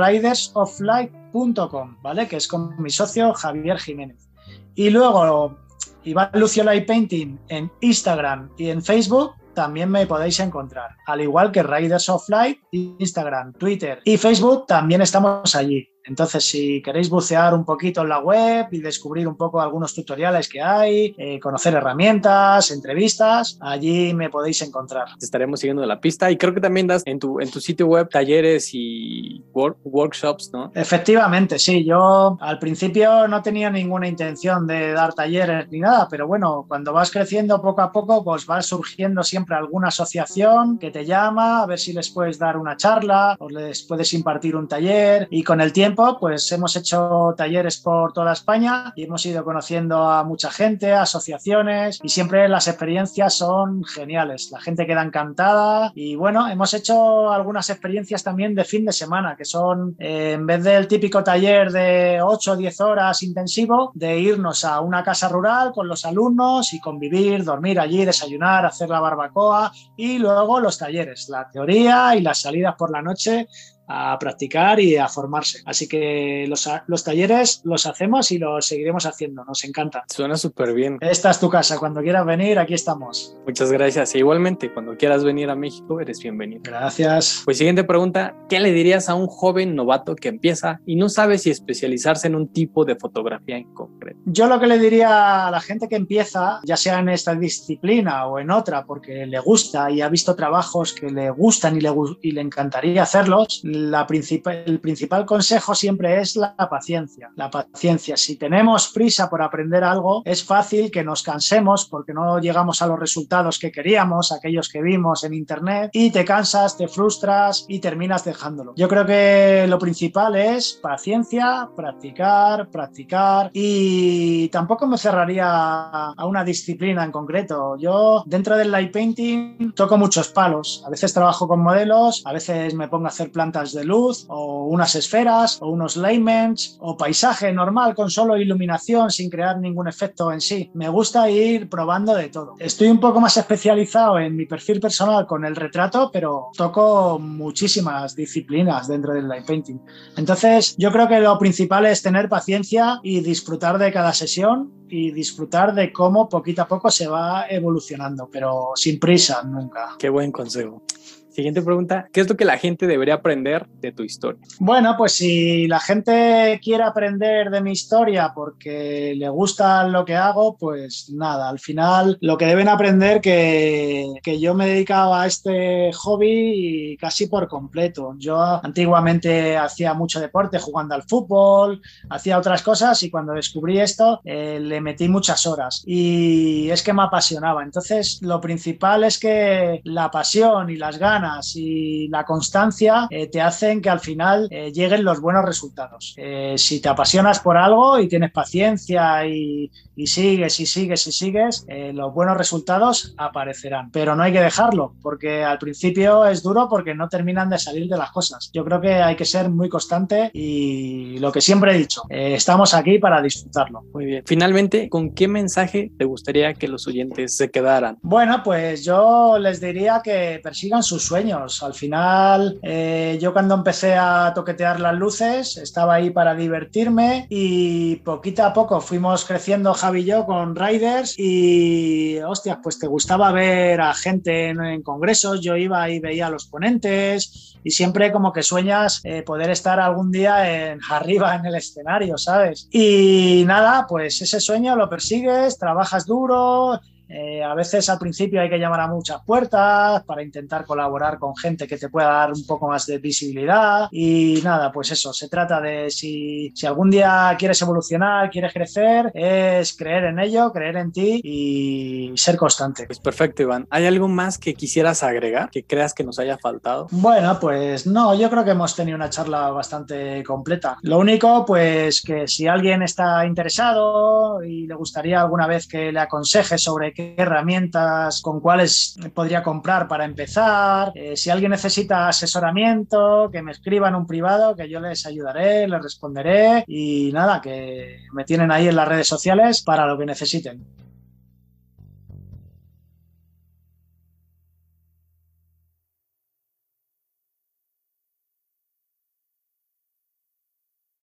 ridersoflight.com, 1.32 1.96
¿vale? 2.02 2.28
Que 2.28 2.36
es 2.36 2.48
con 2.48 2.80
mi 2.82 2.90
socio 2.90 3.34
Javier 3.34 3.78
Jiménez. 3.78 4.28
Y 4.74 4.90
luego 4.90 5.56
Iván 6.04 6.30
Lucio 6.34 6.64
Light 6.64 6.86
Painting 6.86 7.38
en 7.48 7.70
Instagram 7.80 8.50
y 8.56 8.70
en 8.70 8.82
Facebook 8.82 9.34
también 9.54 9.90
me 9.90 10.06
podéis 10.06 10.40
encontrar. 10.40 10.96
Al 11.06 11.20
igual 11.20 11.52
que 11.52 11.62
Riders 11.62 12.08
of 12.08 12.28
Light, 12.28 12.58
Instagram, 12.72 13.52
Twitter 13.54 14.00
y 14.04 14.16
Facebook 14.16 14.66
también 14.66 15.02
estamos 15.02 15.54
allí. 15.54 15.88
Entonces, 16.04 16.44
si 16.44 16.82
queréis 16.82 17.08
bucear 17.10 17.54
un 17.54 17.64
poquito 17.64 18.02
en 18.02 18.08
la 18.08 18.18
web 18.18 18.66
y 18.70 18.80
descubrir 18.80 19.28
un 19.28 19.36
poco 19.36 19.60
algunos 19.60 19.94
tutoriales 19.94 20.48
que 20.48 20.60
hay, 20.60 21.14
eh, 21.18 21.38
conocer 21.40 21.74
herramientas, 21.74 22.70
entrevistas, 22.70 23.58
allí 23.60 24.14
me 24.14 24.30
podéis 24.30 24.62
encontrar. 24.62 25.06
Estaremos 25.20 25.60
siguiendo 25.60 25.84
la 25.86 26.00
pista 26.00 26.30
y 26.30 26.36
creo 26.36 26.54
que 26.54 26.60
también 26.60 26.86
das 26.86 27.02
en 27.06 27.18
tu, 27.18 27.40
en 27.40 27.50
tu 27.50 27.60
sitio 27.60 27.86
web 27.86 28.08
talleres 28.08 28.70
y 28.72 29.42
work- 29.52 29.76
workshops, 29.84 30.50
¿no? 30.52 30.72
Efectivamente, 30.74 31.58
sí, 31.58 31.84
yo 31.84 32.36
al 32.40 32.58
principio 32.58 33.28
no 33.28 33.42
tenía 33.42 33.70
ninguna 33.70 34.08
intención 34.08 34.66
de 34.66 34.92
dar 34.92 35.12
talleres 35.14 35.68
ni 35.70 35.80
nada, 35.80 36.08
pero 36.10 36.26
bueno, 36.26 36.64
cuando 36.66 36.92
vas 36.92 37.10
creciendo 37.10 37.60
poco 37.60 37.82
a 37.82 37.92
poco, 37.92 38.24
pues 38.24 38.46
va 38.48 38.62
surgiendo 38.62 39.22
siempre 39.22 39.56
alguna 39.56 39.88
asociación 39.88 40.78
que 40.78 40.90
te 40.90 41.04
llama 41.04 41.62
a 41.62 41.66
ver 41.66 41.78
si 41.78 41.92
les 41.92 42.10
puedes 42.10 42.38
dar 42.38 42.56
una 42.56 42.76
charla 42.76 43.36
o 43.38 43.48
les 43.48 43.82
puedes 43.82 44.12
impartir 44.14 44.56
un 44.56 44.66
taller 44.66 45.28
y 45.30 45.42
con 45.42 45.60
el 45.60 45.72
tiempo 45.72 45.89
pues 45.94 46.50
hemos 46.53 46.76
hecho 46.76 47.35
talleres 47.37 47.79
por 47.79 48.12
toda 48.12 48.33
España 48.33 48.92
y 48.96 49.05
hemos 49.05 49.24
ido 49.26 49.44
conociendo 49.44 50.09
a 50.09 50.24
mucha 50.24 50.50
gente, 50.50 50.92
asociaciones 50.92 52.00
y 52.03 52.09
siempre 52.09 52.48
las 52.48 52.68
experiencias 52.68 53.35
son 53.35 53.85
geniales, 53.85 54.50
la 54.50 54.61
gente 54.61 54.87
queda 54.87 55.03
encantada 55.03 55.92
y 55.94 56.16
bueno, 56.16 56.48
hemos 56.48 56.74
hecho 56.74 57.31
algunas 57.31 57.70
experiencias 57.70 58.22
también 58.22 58.55
de 58.55 58.64
fin 58.64 58.85
de 58.85 58.92
semana 58.92 59.37
que 59.37 59.44
son 59.44 59.96
eh, 59.98 60.33
en 60.33 60.46
vez 60.46 60.62
del 60.62 60.88
típico 60.88 61.24
taller 61.24 61.72
de 61.72 62.20
8 62.22 62.53
o 62.53 62.57
10 62.57 62.81
horas 62.81 63.22
intensivo, 63.22 63.92
de 63.94 64.18
irnos 64.18 64.64
a 64.64 64.81
una 64.81 65.03
casa 65.03 65.29
rural 65.29 65.72
con 65.72 65.88
los 65.88 66.05
alumnos 66.05 66.72
y 66.72 66.81
convivir, 66.81 67.44
dormir 67.44 67.81
allí, 67.81 68.05
desayunar, 68.05 68.66
hacer 68.66 68.88
la 68.88 69.00
barbacoa 69.00 69.72
y 69.96 70.18
luego 70.18 70.61
los 70.61 70.79
talleres, 70.79 71.29
la 71.29 71.48
teoría 71.50 72.14
y 72.16 72.20
las 72.20 72.40
salidas 72.40 72.74
por 72.76 72.90
la 72.90 73.03
noche 73.03 73.48
a 73.90 74.18
practicar 74.18 74.81
y 74.81 74.96
a 74.96 75.09
formarse. 75.09 75.61
Así 75.64 75.88
que 75.88 76.46
los, 76.48 76.68
los 76.87 77.05
talleres 77.05 77.61
los 77.64 77.87
hacemos 77.87 78.31
y 78.31 78.38
los 78.38 78.66
seguiremos 78.66 79.07
haciendo, 79.07 79.44
nos 79.44 79.64
encanta. 79.64 80.05
Suena 80.09 80.37
súper 80.37 80.72
bien. 80.72 80.98
Esta 81.00 81.31
es 81.31 81.40
tu 81.40 81.50
casa, 81.50 81.79
cuando 81.79 82.00
quieras 82.00 82.24
venir, 82.24 82.59
aquí 82.59 82.74
estamos. 82.74 83.37
Muchas 83.46 83.72
gracias. 83.72 84.14
E 84.14 84.18
igualmente, 84.18 84.72
cuando 84.72 84.96
quieras 84.96 85.24
venir 85.24 85.50
a 85.50 85.57
México, 85.57 86.00
eres 86.00 86.20
bienvenido. 86.20 86.62
Gracias. 86.64 87.42
Pues 87.44 87.59
siguiente 87.59 87.85
pregunta, 87.85 88.35
¿qué 88.48 88.61
le 88.61 88.72
dirías 88.72 89.09
a 89.09 89.14
un 89.14 89.26
joven 89.26 89.74
novato 89.74 90.14
que 90.14 90.29
empieza 90.29 90.81
y 90.87 90.96
no 90.96 91.09
sabe 91.09 91.38
si 91.38 91.50
especializarse 91.50 92.29
en 92.29 92.37
un 92.37 92.48
tipo 92.48 92.85
de 92.85 92.96
fotografía 92.96 93.57
en 93.57 93.74
concreto? 93.74 94.18
Yo 94.24 94.46
lo 94.46 94.61
que 94.61 94.66
le 94.66 94.79
diría 94.79 95.48
a 95.48 95.50
la 95.50 95.61
gente 95.61 95.88
que 95.88 95.96
empieza, 95.96 96.61
ya 96.64 96.76
sea 96.76 97.00
en 97.00 97.09
esta 97.09 97.35
disciplina 97.35 98.26
o 98.26 98.38
en 98.38 98.50
otra, 98.50 98.85
porque 98.85 99.26
le 99.26 99.40
gusta 99.40 99.90
y 99.90 100.00
ha 100.00 100.09
visto 100.09 100.37
trabajos 100.37 100.92
que 100.92 101.11
le 101.11 101.31
gustan 101.31 101.76
y 101.76 101.81
le, 101.81 101.92
y 102.22 102.33
le 102.33 102.40
encantaría 102.40 103.03
hacerlos, 103.03 103.61
la 103.88 104.06
principal, 104.06 104.62
el 104.66 104.80
principal 104.80 105.24
consejo 105.24 105.74
siempre 105.74 106.20
es 106.20 106.36
la 106.36 106.54
paciencia. 106.56 107.30
La 107.36 107.50
paciencia. 107.50 108.16
Si 108.16 108.36
tenemos 108.36 108.88
prisa 108.88 109.30
por 109.30 109.42
aprender 109.42 109.84
algo, 109.84 110.22
es 110.24 110.44
fácil 110.44 110.90
que 110.90 111.04
nos 111.04 111.22
cansemos 111.22 111.86
porque 111.86 112.12
no 112.12 112.38
llegamos 112.38 112.82
a 112.82 112.86
los 112.86 112.98
resultados 112.98 113.58
que 113.58 113.72
queríamos, 113.72 114.32
aquellos 114.32 114.68
que 114.68 114.82
vimos 114.82 115.24
en 115.24 115.34
internet, 115.34 115.90
y 115.92 116.10
te 116.10 116.24
cansas, 116.24 116.76
te 116.76 116.88
frustras 116.88 117.64
y 117.68 117.78
terminas 117.78 118.24
dejándolo. 118.24 118.74
Yo 118.76 118.88
creo 118.88 119.06
que 119.06 119.66
lo 119.68 119.78
principal 119.78 120.36
es 120.36 120.78
paciencia, 120.82 121.68
practicar, 121.74 122.68
practicar 122.70 123.50
y 123.52 124.48
tampoco 124.48 124.86
me 124.86 124.98
cerraría 124.98 125.46
a 125.46 126.26
una 126.26 126.44
disciplina 126.44 127.04
en 127.04 127.12
concreto. 127.12 127.76
Yo 127.78 128.22
dentro 128.26 128.56
del 128.56 128.70
light 128.70 128.92
painting 128.92 129.72
toco 129.74 129.96
muchos 129.96 130.28
palos. 130.28 130.82
A 130.86 130.90
veces 130.90 131.12
trabajo 131.12 131.46
con 131.46 131.60
modelos, 131.60 132.22
a 132.24 132.32
veces 132.32 132.74
me 132.74 132.88
pongo 132.88 133.06
a 133.06 133.08
hacer 133.08 133.30
plantas 133.30 133.60
de 133.73 133.85
luz 133.85 134.25
o 134.29 134.64
unas 134.64 134.94
esferas 134.94 135.59
o 135.61 135.68
unos 135.68 135.96
layments 135.96 136.77
o 136.81 136.96
paisaje 136.96 137.53
normal 137.53 137.94
con 137.94 138.11
solo 138.11 138.37
iluminación 138.37 139.11
sin 139.11 139.31
crear 139.31 139.59
ningún 139.59 139.88
efecto 139.88 140.33
en 140.33 140.40
sí. 140.40 140.70
Me 140.75 140.88
gusta 140.88 141.29
ir 141.31 141.68
probando 141.68 142.14
de 142.14 142.29
todo. 142.29 142.55
Estoy 142.59 142.88
un 142.88 142.99
poco 142.99 143.20
más 143.20 143.37
especializado 143.37 144.18
en 144.18 144.35
mi 144.37 144.46
perfil 144.46 144.81
personal 144.81 145.27
con 145.27 145.44
el 145.44 145.55
retrato, 145.55 146.11
pero 146.12 146.49
toco 146.57 147.18
muchísimas 147.18 148.16
disciplinas 148.16 148.88
dentro 148.88 149.14
del 149.14 149.29
light 149.29 149.46
painting. 149.46 149.79
Entonces, 150.16 150.75
yo 150.79 150.90
creo 150.90 151.09
que 151.09 151.20
lo 151.20 151.38
principal 151.38 151.87
es 151.87 152.03
tener 152.03 152.29
paciencia 152.29 153.01
y 153.03 153.20
disfrutar 153.20 153.79
de 153.79 153.92
cada 153.92 154.12
sesión 154.12 154.73
y 154.88 155.12
disfrutar 155.12 155.75
de 155.75 155.92
cómo 155.92 156.29
poquito 156.29 156.62
a 156.62 156.68
poco 156.68 156.90
se 156.90 157.07
va 157.07 157.46
evolucionando, 157.49 158.29
pero 158.31 158.73
sin 158.75 158.99
prisa 158.99 159.42
nunca. 159.44 159.94
Qué 159.99 160.09
buen 160.09 160.33
consejo. 160.33 160.83
Siguiente 161.30 161.62
pregunta, 161.62 162.08
¿qué 162.12 162.20
es 162.22 162.28
lo 162.28 162.36
que 162.36 162.44
la 162.44 162.58
gente 162.58 162.88
debería 162.88 163.14
aprender 163.14 163.66
de 163.80 163.92
tu 163.92 164.02
historia? 164.02 164.40
Bueno, 164.58 164.96
pues 164.98 165.12
si 165.12 165.68
la 165.68 165.78
gente 165.78 166.60
quiere 166.62 166.82
aprender 166.82 167.50
de 167.50 167.60
mi 167.60 167.70
historia 167.70 168.32
porque 168.34 169.14
le 169.16 169.28
gusta 169.28 169.86
lo 169.86 170.04
que 170.04 170.16
hago, 170.16 170.56
pues 170.58 171.08
nada, 171.14 171.48
al 171.48 171.60
final 171.60 172.18
lo 172.20 172.36
que 172.36 172.46
deben 172.46 172.68
aprender 172.68 173.20
que, 173.20 174.08
que 174.24 174.40
yo 174.40 174.54
me 174.54 174.66
dedicaba 174.66 175.22
a 175.22 175.26
este 175.26 175.92
hobby 175.92 176.96
casi 177.00 177.28
por 177.28 177.46
completo. 177.46 178.14
Yo 178.18 178.40
antiguamente 178.40 179.56
hacía 179.56 179.94
mucho 179.94 180.20
deporte 180.20 180.58
jugando 180.58 180.96
al 180.96 181.04
fútbol, 181.04 181.80
hacía 182.08 182.38
otras 182.38 182.62
cosas 182.62 183.02
y 183.04 183.10
cuando 183.10 183.34
descubrí 183.34 183.78
esto 183.78 184.20
eh, 184.24 184.58
le 184.60 184.80
metí 184.80 185.08
muchas 185.08 185.46
horas 185.46 185.84
y 185.86 186.70
es 186.70 186.82
que 186.82 186.92
me 186.92 187.04
apasionaba. 187.04 187.62
Entonces, 187.62 188.18
lo 188.20 188.40
principal 188.40 189.04
es 189.04 189.18
que 189.18 189.80
la 189.84 190.10
pasión 190.10 190.70
y 190.70 190.76
las 190.76 190.98
ganas 190.98 191.19
y 191.54 192.09
la 192.09 192.24
constancia 192.24 193.06
eh, 193.11 193.28
te 193.28 193.40
hacen 193.40 193.80
que 193.80 193.90
al 193.90 194.00
final 194.00 194.48
eh, 194.50 194.72
lleguen 194.72 195.04
los 195.04 195.20
buenos 195.20 195.44
resultados. 195.44 196.14
Eh, 196.16 196.54
si 196.56 196.80
te 196.80 196.88
apasionas 196.88 197.40
por 197.40 197.56
algo 197.56 197.98
y 197.98 198.09
tienes 198.09 198.33
paciencia 198.33 199.26
y, 199.26 199.70
y 199.96 200.06
sigues 200.06 200.61
y 200.61 200.66
sigues 200.66 201.06
y 201.06 201.12
sigues, 201.12 201.66
los 201.92 202.14
buenos 202.14 202.37
resultados 202.37 203.14
aparecerán. 203.16 203.90
Pero 203.90 204.16
no 204.16 204.22
hay 204.22 204.33
que 204.33 204.40
dejarlo, 204.40 204.94
porque 205.02 205.44
al 205.44 205.59
principio 205.59 206.24
es 206.26 206.42
duro 206.42 206.68
porque 206.68 206.94
no 206.94 207.09
terminan 207.09 207.50
de 207.50 207.59
salir 207.59 207.88
de 207.88 207.96
las 207.96 208.11
cosas. 208.11 208.50
Yo 208.52 208.64
creo 208.64 208.80
que 208.80 208.94
hay 208.94 209.16
que 209.16 209.24
ser 209.24 209.50
muy 209.50 209.68
constante 209.68 210.30
y 210.33 211.18
lo 211.18 211.30
que 211.33 211.40
siempre 211.40 211.74
he 211.74 211.78
dicho, 211.78 212.02
estamos 212.09 212.74
aquí 212.74 212.98
para 212.98 213.20
disfrutarlo. 213.20 213.83
Muy 213.92 214.06
bien. 214.06 214.22
Finalmente, 214.26 214.88
¿con 214.88 215.14
qué 215.14 215.28
mensaje 215.28 215.92
te 215.98 216.04
gustaría 216.04 216.54
que 216.54 216.68
los 216.68 216.87
oyentes 216.87 217.37
se 217.37 217.50
quedaran? 217.50 217.98
Bueno, 218.02 218.42
pues 218.42 218.85
yo 218.85 219.38
les 219.38 219.61
diría 219.61 220.00
que 220.02 220.40
persigan 220.42 220.83
sus 220.83 221.10
sueños. 221.11 221.61
Al 221.64 221.75
final, 221.75 222.61
eh, 222.62 223.18
yo 223.20 223.33
cuando 223.33 223.57
empecé 223.57 223.96
a 223.96 224.33
toquetear 224.33 224.79
las 224.79 224.94
luces, 224.94 225.57
estaba 225.57 225.94
ahí 225.94 226.11
para 226.11 226.37
divertirme 226.37 227.27
y 227.29 227.96
poquito 227.96 228.44
a 228.44 228.53
poco 228.53 228.81
fuimos 228.81 229.25
creciendo 229.25 229.75
Javi 229.75 230.03
y 230.03 230.05
yo 230.05 230.25
con 230.25 230.55
Riders 230.55 231.18
y, 231.18 232.18
hostias, 232.20 232.59
pues 232.62 232.79
te 232.79 232.87
gustaba 232.87 233.33
ver 233.33 233.81
a 233.81 233.92
gente 233.92 234.51
en, 234.51 234.83
congresos, 234.83 235.40
yo 235.40 235.57
iba 235.57 235.90
y 235.90 235.99
veía 235.99 236.29
a 236.29 236.31
los 236.31 236.46
ponentes 236.46 237.59
y 237.64 237.73
siempre 237.73 238.12
como 238.12 238.33
que 238.33 238.44
sueñas 238.44 239.01
eh, 239.03 239.23
poder 239.23 239.51
estar 239.51 239.81
algún 239.81 240.12
día 240.12 240.70
en, 240.70 240.79
arriba 240.90 241.35
en 241.35 241.46
el 241.46 241.57
escenario, 241.57 242.18
¿sabes? 242.18 242.68
Y 242.70 243.42
nada, 243.49 243.87
pues 243.88 244.23
ese 244.23 244.38
sueño 244.38 244.77
lo 244.77 244.88
persigues, 244.88 245.59
trabajas 245.59 246.07
duro, 246.07 246.81
eh, 247.11 247.42
a 247.42 247.55
veces 247.55 247.88
al 247.88 247.99
principio 247.99 248.40
hay 248.40 248.49
que 248.49 248.59
llamar 248.59 248.81
a 248.81 248.87
muchas 248.87 249.23
puertas 249.25 250.05
para 250.05 250.23
intentar 250.23 250.64
colaborar 250.64 251.18
con 251.18 251.37
gente 251.37 251.66
que 251.66 251.77
te 251.77 251.88
pueda 251.88 252.09
dar 252.09 252.33
un 252.33 252.46
poco 252.46 252.68
más 252.68 252.87
de 252.87 252.99
visibilidad 252.99 253.88
y 253.90 254.40
nada, 254.44 254.70
pues 254.70 254.92
eso, 254.92 255.12
se 255.12 255.29
trata 255.29 255.61
de 255.61 255.90
si, 255.90 256.53
si 256.55 256.66
algún 256.66 256.90
día 256.90 257.35
quieres 257.38 257.61
evolucionar, 257.62 258.31
quieres 258.31 258.53
crecer, 258.53 259.11
es 259.14 259.77
creer 259.77 260.05
en 260.05 260.20
ello, 260.20 260.53
creer 260.53 260.77
en 260.77 260.92
ti 260.92 261.20
y 261.25 262.12
ser 262.16 262.37
constante. 262.37 262.87
Pues 262.87 263.01
perfecto, 263.01 263.42
Iván. 263.42 263.66
¿Hay 263.70 263.87
algo 263.87 264.09
más 264.09 264.38
que 264.38 264.55
quisieras 264.55 265.03
agregar 265.03 265.51
que 265.51 265.64
creas 265.64 265.94
que 265.94 266.05
nos 266.05 266.18
haya 266.18 266.38
faltado? 266.38 266.87
Bueno, 266.90 267.38
pues 267.40 267.87
no, 267.87 268.14
yo 268.14 268.31
creo 268.31 268.44
que 268.44 268.51
hemos 268.51 268.77
tenido 268.77 268.96
una 268.96 269.11
charla 269.11 269.51
bastante 269.51 270.23
completa. 270.23 270.79
Lo 270.83 270.99
único, 270.99 271.44
pues 271.44 272.03
que 272.03 272.29
si 272.29 272.46
alguien 272.46 272.83
está 272.83 273.27
interesado 273.27 274.42
y 274.44 274.66
le 274.66 274.75
gustaría 274.75 275.20
alguna 275.20 275.46
vez 275.46 275.66
que 275.66 275.92
le 275.92 276.01
aconseje 276.01 276.59
sobre 276.59 276.92
qué 276.92 276.99
herramientas, 277.16 278.20
con 278.22 278.40
cuáles 278.40 278.96
podría 279.14 279.42
comprar 279.42 279.88
para 279.88 280.04
empezar. 280.04 280.92
Eh, 280.94 281.16
si 281.16 281.30
alguien 281.30 281.50
necesita 281.50 282.08
asesoramiento, 282.08 283.30
que 283.32 283.42
me 283.42 283.52
escriba 283.52 283.88
en 283.88 283.94
un 283.94 284.06
privado, 284.06 284.56
que 284.56 284.68
yo 284.68 284.80
les 284.80 285.06
ayudaré, 285.06 285.66
les 285.68 285.82
responderé 285.82 286.64
y 286.66 287.10
nada, 287.12 287.40
que 287.40 288.00
me 288.12 288.24
tienen 288.24 288.50
ahí 288.50 288.68
en 288.68 288.76
las 288.76 288.88
redes 288.88 289.08
sociales 289.08 289.62
para 289.62 289.86
lo 289.86 289.98
que 289.98 290.06
necesiten. 290.06 290.64